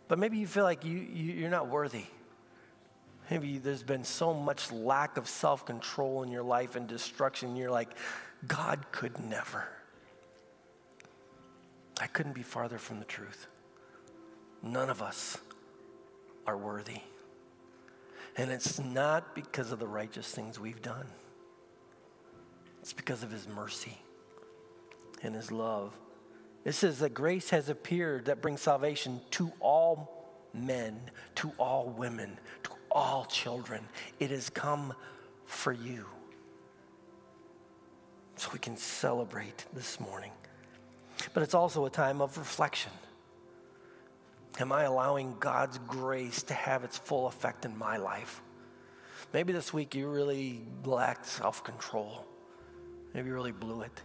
But 0.08 0.20
maybe 0.20 0.38
you 0.38 0.48
feel 0.48 0.64
like 0.64 0.86
you, 0.86 0.98
you, 0.98 1.46
are 1.48 1.50
not 1.50 1.70
worthy. 1.70 2.06
Maybe 3.30 3.58
there's 3.58 3.84
been 3.84 4.04
so 4.04 4.34
much 4.34 4.72
lack 4.72 5.18
of 5.18 5.28
self 5.28 5.66
control 5.66 6.24
in 6.24 6.32
your 6.32 6.44
life 6.44 6.76
and 6.76 6.88
destruction. 6.88 7.56
You're 7.56 7.72
like, 7.72 7.90
God 8.48 8.86
could 8.92 9.20
never. 9.20 9.68
I 12.00 12.08
couldn't 12.08 12.34
be 12.34 12.44
farther 12.44 12.78
from 12.78 13.00
the 13.00 13.06
truth. 13.06 13.48
None 14.62 14.90
of 14.90 15.02
us 15.02 15.38
are 16.46 16.58
worthy. 16.58 17.02
And 18.38 18.52
it's 18.52 18.80
not 18.80 19.34
because 19.34 19.72
of 19.72 19.80
the 19.80 19.88
righteous 19.88 20.32
things 20.32 20.60
we've 20.60 20.82
done, 20.82 21.08
it's 22.82 22.94
because 22.94 23.24
of 23.24 23.32
His 23.32 23.48
mercy 23.48 23.98
and 25.22 25.36
His 25.36 25.52
love. 25.52 25.98
It 26.64 26.74
says 26.74 27.00
that 27.00 27.14
grace 27.14 27.50
has 27.52 27.70
appeared 27.70 28.26
that 28.26 28.42
brings 28.42 28.62
salvation 28.62 29.22
to 29.32 29.52
all 29.60 30.34
men, 30.54 31.00
to 31.36 31.52
all 31.58 31.88
women, 31.88 32.38
to 32.64 32.72
all 32.98 33.26
children. 33.26 33.88
It 34.20 34.32
has 34.32 34.50
come 34.50 34.94
for 35.46 35.72
you. 35.72 36.08
So 38.38 38.50
we 38.52 38.60
can 38.60 38.76
celebrate 38.76 39.66
this 39.74 40.00
morning. 40.00 40.32
But 41.34 41.44
it's 41.44 41.54
also 41.54 41.86
a 41.86 41.90
time 41.92 42.22
of 42.22 42.38
reflection. 42.38 42.92
Am 44.60 44.72
I 44.72 44.84
allowing 44.84 45.36
God's 45.40 45.78
grace 45.88 46.42
to 46.44 46.56
have 46.56 46.84
its 46.84 46.98
full 46.98 47.28
effect 47.28 47.66
in 47.66 47.78
my 47.78 47.98
life? 47.98 48.42
Maybe 49.32 49.54
this 49.54 49.72
week 49.72 49.94
you 49.94 50.08
really 50.08 50.62
lacked 50.84 51.28
self 51.28 51.64
control. 51.64 52.26
Maybe 53.14 53.28
you 53.28 53.34
really 53.36 53.52
blew 53.52 53.82
it. 53.82 54.02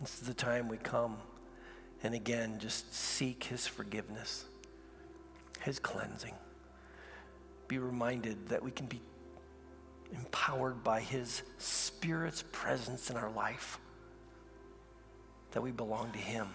This 0.00 0.22
is 0.22 0.26
the 0.26 0.34
time 0.34 0.68
we 0.68 0.78
come 0.78 1.18
and 2.02 2.14
again 2.14 2.58
just 2.58 2.94
seek 2.94 3.44
His 3.44 3.66
forgiveness, 3.66 4.46
His 5.60 5.78
cleansing. 5.78 6.34
Be 7.68 7.78
reminded 7.78 8.48
that 8.48 8.62
we 8.62 8.70
can 8.70 8.86
be 8.86 9.00
empowered 10.14 10.84
by 10.84 11.00
His 11.00 11.42
Spirit's 11.58 12.44
presence 12.52 13.10
in 13.10 13.16
our 13.16 13.30
life, 13.30 13.78
that 15.52 15.62
we 15.62 15.70
belong 15.70 16.12
to 16.12 16.18
Him. 16.18 16.48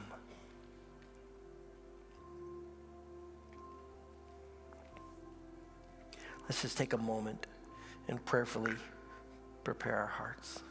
Let's 6.44 6.62
just 6.62 6.78
take 6.78 6.94
a 6.94 6.98
moment 6.98 7.46
and 8.08 8.24
prayerfully 8.26 8.74
prepare 9.64 9.98
our 9.98 10.08
hearts. 10.08 10.62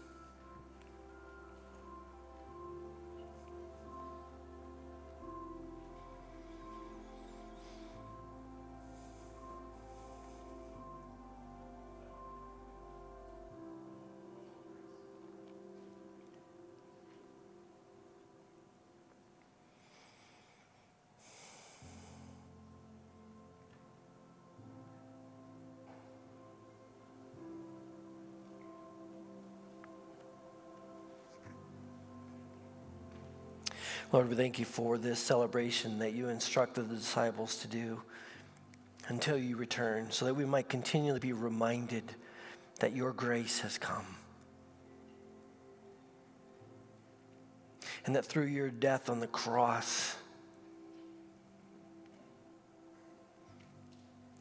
Lord, 34.19 34.31
we 34.31 34.35
thank 34.35 34.59
you 34.59 34.65
for 34.65 34.99
this 34.99 35.21
celebration 35.21 36.01
that 36.01 36.13
you 36.13 36.29
instructed 36.29 36.89
the 36.89 36.97
disciples 36.97 37.59
to 37.59 37.69
do 37.69 38.03
until 39.07 39.39
you 39.39 39.57
return, 39.57 40.11
so 40.11 40.25
that 40.25 40.35
we 40.35 40.45
might 40.45 40.69
continually 40.69 41.21
be 41.21 41.33
reminded 41.33 42.03
that 42.81 42.97
your 42.97 43.13
grace 43.13 43.61
has 43.61 43.79
come. 43.79 44.17
And 48.07 48.17
that 48.17 48.25
through 48.25 48.47
your 48.47 48.71
death 48.71 49.09
on 49.09 49.21
the 49.21 49.29
cross, 49.29 50.17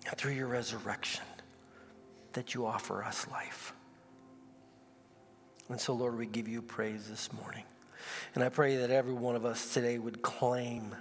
and 0.09 0.17
through 0.17 0.33
your 0.33 0.47
resurrection, 0.47 1.25
that 2.33 2.55
you 2.55 2.65
offer 2.65 3.03
us 3.03 3.27
life. 3.29 3.73
And 5.69 5.79
so, 5.79 5.93
Lord, 5.93 6.17
we 6.17 6.25
give 6.25 6.47
you 6.47 6.63
praise 6.63 7.07
this 7.07 7.31
morning. 7.31 7.63
And 8.35 8.43
I 8.43 8.49
pray 8.49 8.77
that 8.77 8.91
every 8.91 9.13
one 9.13 9.35
of 9.35 9.45
us 9.45 9.73
today 9.73 9.97
would 9.97 10.21
claim 10.21 10.95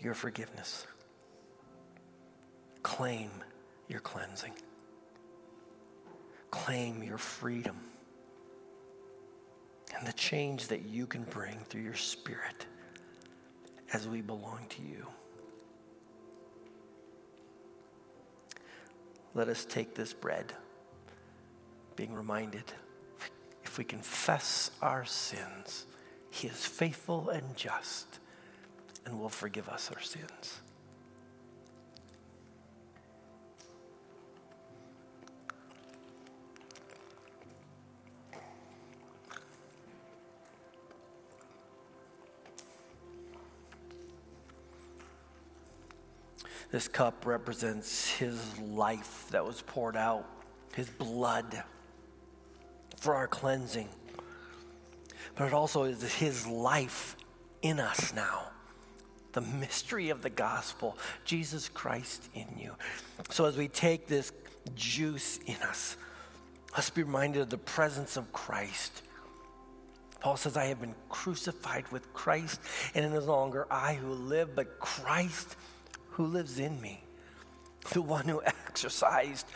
your 0.00 0.14
forgiveness, 0.14 0.86
claim 2.82 3.30
your 3.88 4.00
cleansing, 4.00 4.52
claim 6.50 7.02
your 7.02 7.18
freedom, 7.18 7.76
and 9.96 10.06
the 10.06 10.12
change 10.12 10.68
that 10.68 10.86
you 10.86 11.06
can 11.06 11.22
bring 11.24 11.58
through 11.68 11.82
your 11.82 11.94
spirit 11.94 12.66
as 13.92 14.06
we 14.06 14.20
belong 14.20 14.66
to 14.68 14.82
you. 14.82 15.06
Let 19.34 19.48
us 19.48 19.64
take 19.64 19.94
this 19.94 20.12
bread, 20.12 20.52
being 21.96 22.12
reminded 22.14 22.64
we 23.78 23.84
confess 23.84 24.72
our 24.82 25.04
sins, 25.04 25.86
He 26.30 26.48
is 26.48 26.66
faithful 26.66 27.30
and 27.30 27.56
just 27.56 28.18
and 29.06 29.18
will 29.18 29.28
forgive 29.28 29.68
us 29.68 29.90
our 29.94 30.02
sins. 30.02 30.60
This 46.70 46.86
cup 46.86 47.24
represents 47.24 48.10
his 48.10 48.58
life 48.58 49.26
that 49.30 49.42
was 49.42 49.62
poured 49.62 49.96
out, 49.96 50.26
his 50.74 50.90
blood 50.90 51.64
for 52.98 53.14
our 53.14 53.28
cleansing. 53.28 53.88
But 55.34 55.48
it 55.48 55.52
also 55.52 55.84
is 55.84 56.02
his 56.14 56.46
life 56.46 57.16
in 57.62 57.80
us 57.80 58.12
now. 58.12 58.50
The 59.32 59.40
mystery 59.40 60.10
of 60.10 60.22
the 60.22 60.30
gospel, 60.30 60.98
Jesus 61.24 61.68
Christ 61.68 62.28
in 62.34 62.46
you. 62.58 62.74
So 63.30 63.44
as 63.44 63.56
we 63.56 63.68
take 63.68 64.08
this 64.08 64.32
juice 64.74 65.38
in 65.46 65.56
us, 65.56 65.96
let's 66.72 66.90
be 66.90 67.02
reminded 67.02 67.42
of 67.42 67.50
the 67.50 67.58
presence 67.58 68.16
of 68.16 68.32
Christ. 68.32 69.02
Paul 70.20 70.36
says, 70.36 70.56
I 70.56 70.64
have 70.64 70.80
been 70.80 70.94
crucified 71.08 71.84
with 71.92 72.12
Christ, 72.12 72.60
and 72.94 73.04
it 73.04 73.16
is 73.16 73.26
no 73.26 73.32
longer 73.32 73.68
I 73.70 73.94
who 73.94 74.12
live, 74.12 74.56
but 74.56 74.80
Christ 74.80 75.56
who 76.10 76.26
lives 76.26 76.58
in 76.58 76.80
me, 76.80 77.00
the 77.92 78.02
one 78.02 78.26
who 78.26 78.42
exercised 78.68 79.46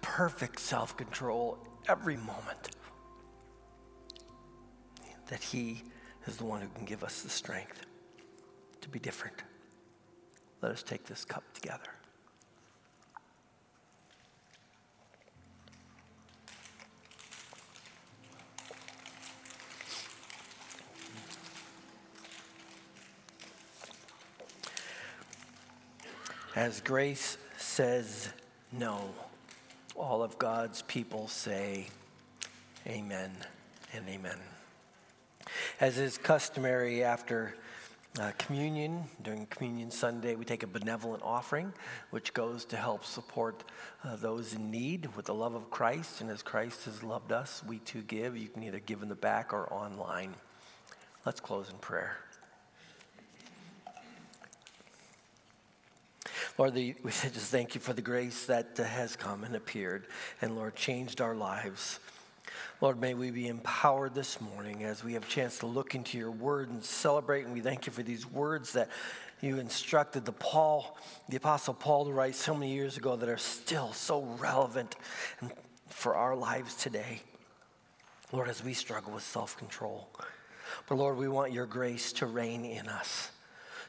perfect 0.00 0.60
self 0.60 0.96
control 0.96 1.58
every 1.88 2.16
moment. 2.16 2.76
That 5.32 5.42
He 5.42 5.82
is 6.26 6.36
the 6.36 6.44
one 6.44 6.60
who 6.60 6.68
can 6.68 6.84
give 6.84 7.02
us 7.02 7.22
the 7.22 7.30
strength 7.30 7.86
to 8.82 8.88
be 8.90 8.98
different. 8.98 9.42
Let 10.60 10.72
us 10.72 10.82
take 10.82 11.06
this 11.06 11.24
cup 11.24 11.42
together. 11.54 11.80
As 26.54 26.82
grace 26.82 27.38
says 27.56 28.28
no, 28.70 29.08
all 29.96 30.22
of 30.22 30.38
God's 30.38 30.82
people 30.82 31.26
say 31.26 31.86
amen 32.86 33.30
and 33.94 34.06
amen. 34.10 34.36
As 35.80 35.98
is 35.98 36.18
customary 36.18 37.02
after 37.04 37.54
uh, 38.20 38.30
communion, 38.36 39.04
during 39.22 39.46
Communion 39.46 39.90
Sunday, 39.90 40.34
we 40.34 40.44
take 40.44 40.62
a 40.62 40.66
benevolent 40.66 41.22
offering, 41.22 41.72
which 42.10 42.34
goes 42.34 42.64
to 42.66 42.76
help 42.76 43.04
support 43.04 43.64
uh, 44.04 44.16
those 44.16 44.52
in 44.52 44.70
need 44.70 45.08
with 45.16 45.26
the 45.26 45.34
love 45.34 45.54
of 45.54 45.70
Christ. 45.70 46.20
And 46.20 46.30
as 46.30 46.42
Christ 46.42 46.84
has 46.84 47.02
loved 47.02 47.32
us, 47.32 47.62
we 47.66 47.78
too 47.78 48.02
give. 48.02 48.36
You 48.36 48.48
can 48.48 48.62
either 48.62 48.80
give 48.80 49.02
in 49.02 49.08
the 49.08 49.14
back 49.14 49.52
or 49.52 49.72
online. 49.72 50.34
Let's 51.24 51.40
close 51.40 51.70
in 51.70 51.76
prayer. 51.78 52.18
Lord, 56.58 56.74
the, 56.74 56.94
we 57.02 57.10
just 57.10 57.50
thank 57.50 57.74
you 57.74 57.80
for 57.80 57.94
the 57.94 58.02
grace 58.02 58.44
that 58.44 58.78
uh, 58.78 58.84
has 58.84 59.16
come 59.16 59.42
and 59.42 59.56
appeared, 59.56 60.06
and 60.42 60.54
Lord, 60.54 60.76
changed 60.76 61.22
our 61.22 61.34
lives. 61.34 61.98
Lord, 62.80 63.00
may 63.00 63.14
we 63.14 63.30
be 63.30 63.48
empowered 63.48 64.14
this 64.14 64.40
morning 64.40 64.84
as 64.84 65.04
we 65.04 65.12
have 65.14 65.24
a 65.24 65.28
chance 65.28 65.58
to 65.58 65.66
look 65.66 65.94
into 65.94 66.18
your 66.18 66.30
word 66.30 66.68
and 66.70 66.82
celebrate. 66.82 67.44
And 67.44 67.54
we 67.54 67.60
thank 67.60 67.86
you 67.86 67.92
for 67.92 68.02
these 68.02 68.26
words 68.26 68.72
that 68.72 68.88
you 69.40 69.58
instructed 69.58 70.24
the 70.24 70.32
Paul, 70.32 70.96
the 71.28 71.36
Apostle 71.36 71.74
Paul, 71.74 72.06
to 72.06 72.12
write 72.12 72.34
so 72.34 72.54
many 72.54 72.72
years 72.72 72.96
ago 72.96 73.16
that 73.16 73.28
are 73.28 73.36
still 73.36 73.92
so 73.92 74.22
relevant 74.40 74.96
for 75.88 76.14
our 76.14 76.34
lives 76.34 76.74
today. 76.74 77.20
Lord, 78.32 78.48
as 78.48 78.64
we 78.64 78.74
struggle 78.74 79.12
with 79.12 79.22
self 79.22 79.56
control. 79.56 80.08
But 80.88 80.96
Lord, 80.96 81.18
we 81.18 81.28
want 81.28 81.52
your 81.52 81.66
grace 81.66 82.12
to 82.14 82.26
reign 82.26 82.64
in 82.64 82.88
us 82.88 83.30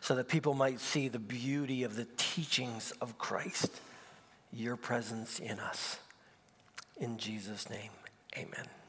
so 0.02 0.16
that 0.16 0.28
people 0.28 0.54
might 0.54 0.80
see 0.80 1.08
the 1.08 1.18
beauty 1.18 1.84
of 1.84 1.96
the 1.96 2.08
teachings 2.18 2.92
of 3.00 3.18
Christ, 3.18 3.80
your 4.52 4.76
presence 4.76 5.40
in 5.40 5.60
us. 5.60 5.98
In 6.98 7.18
Jesus' 7.18 7.70
name, 7.70 7.90
amen. 8.38 8.83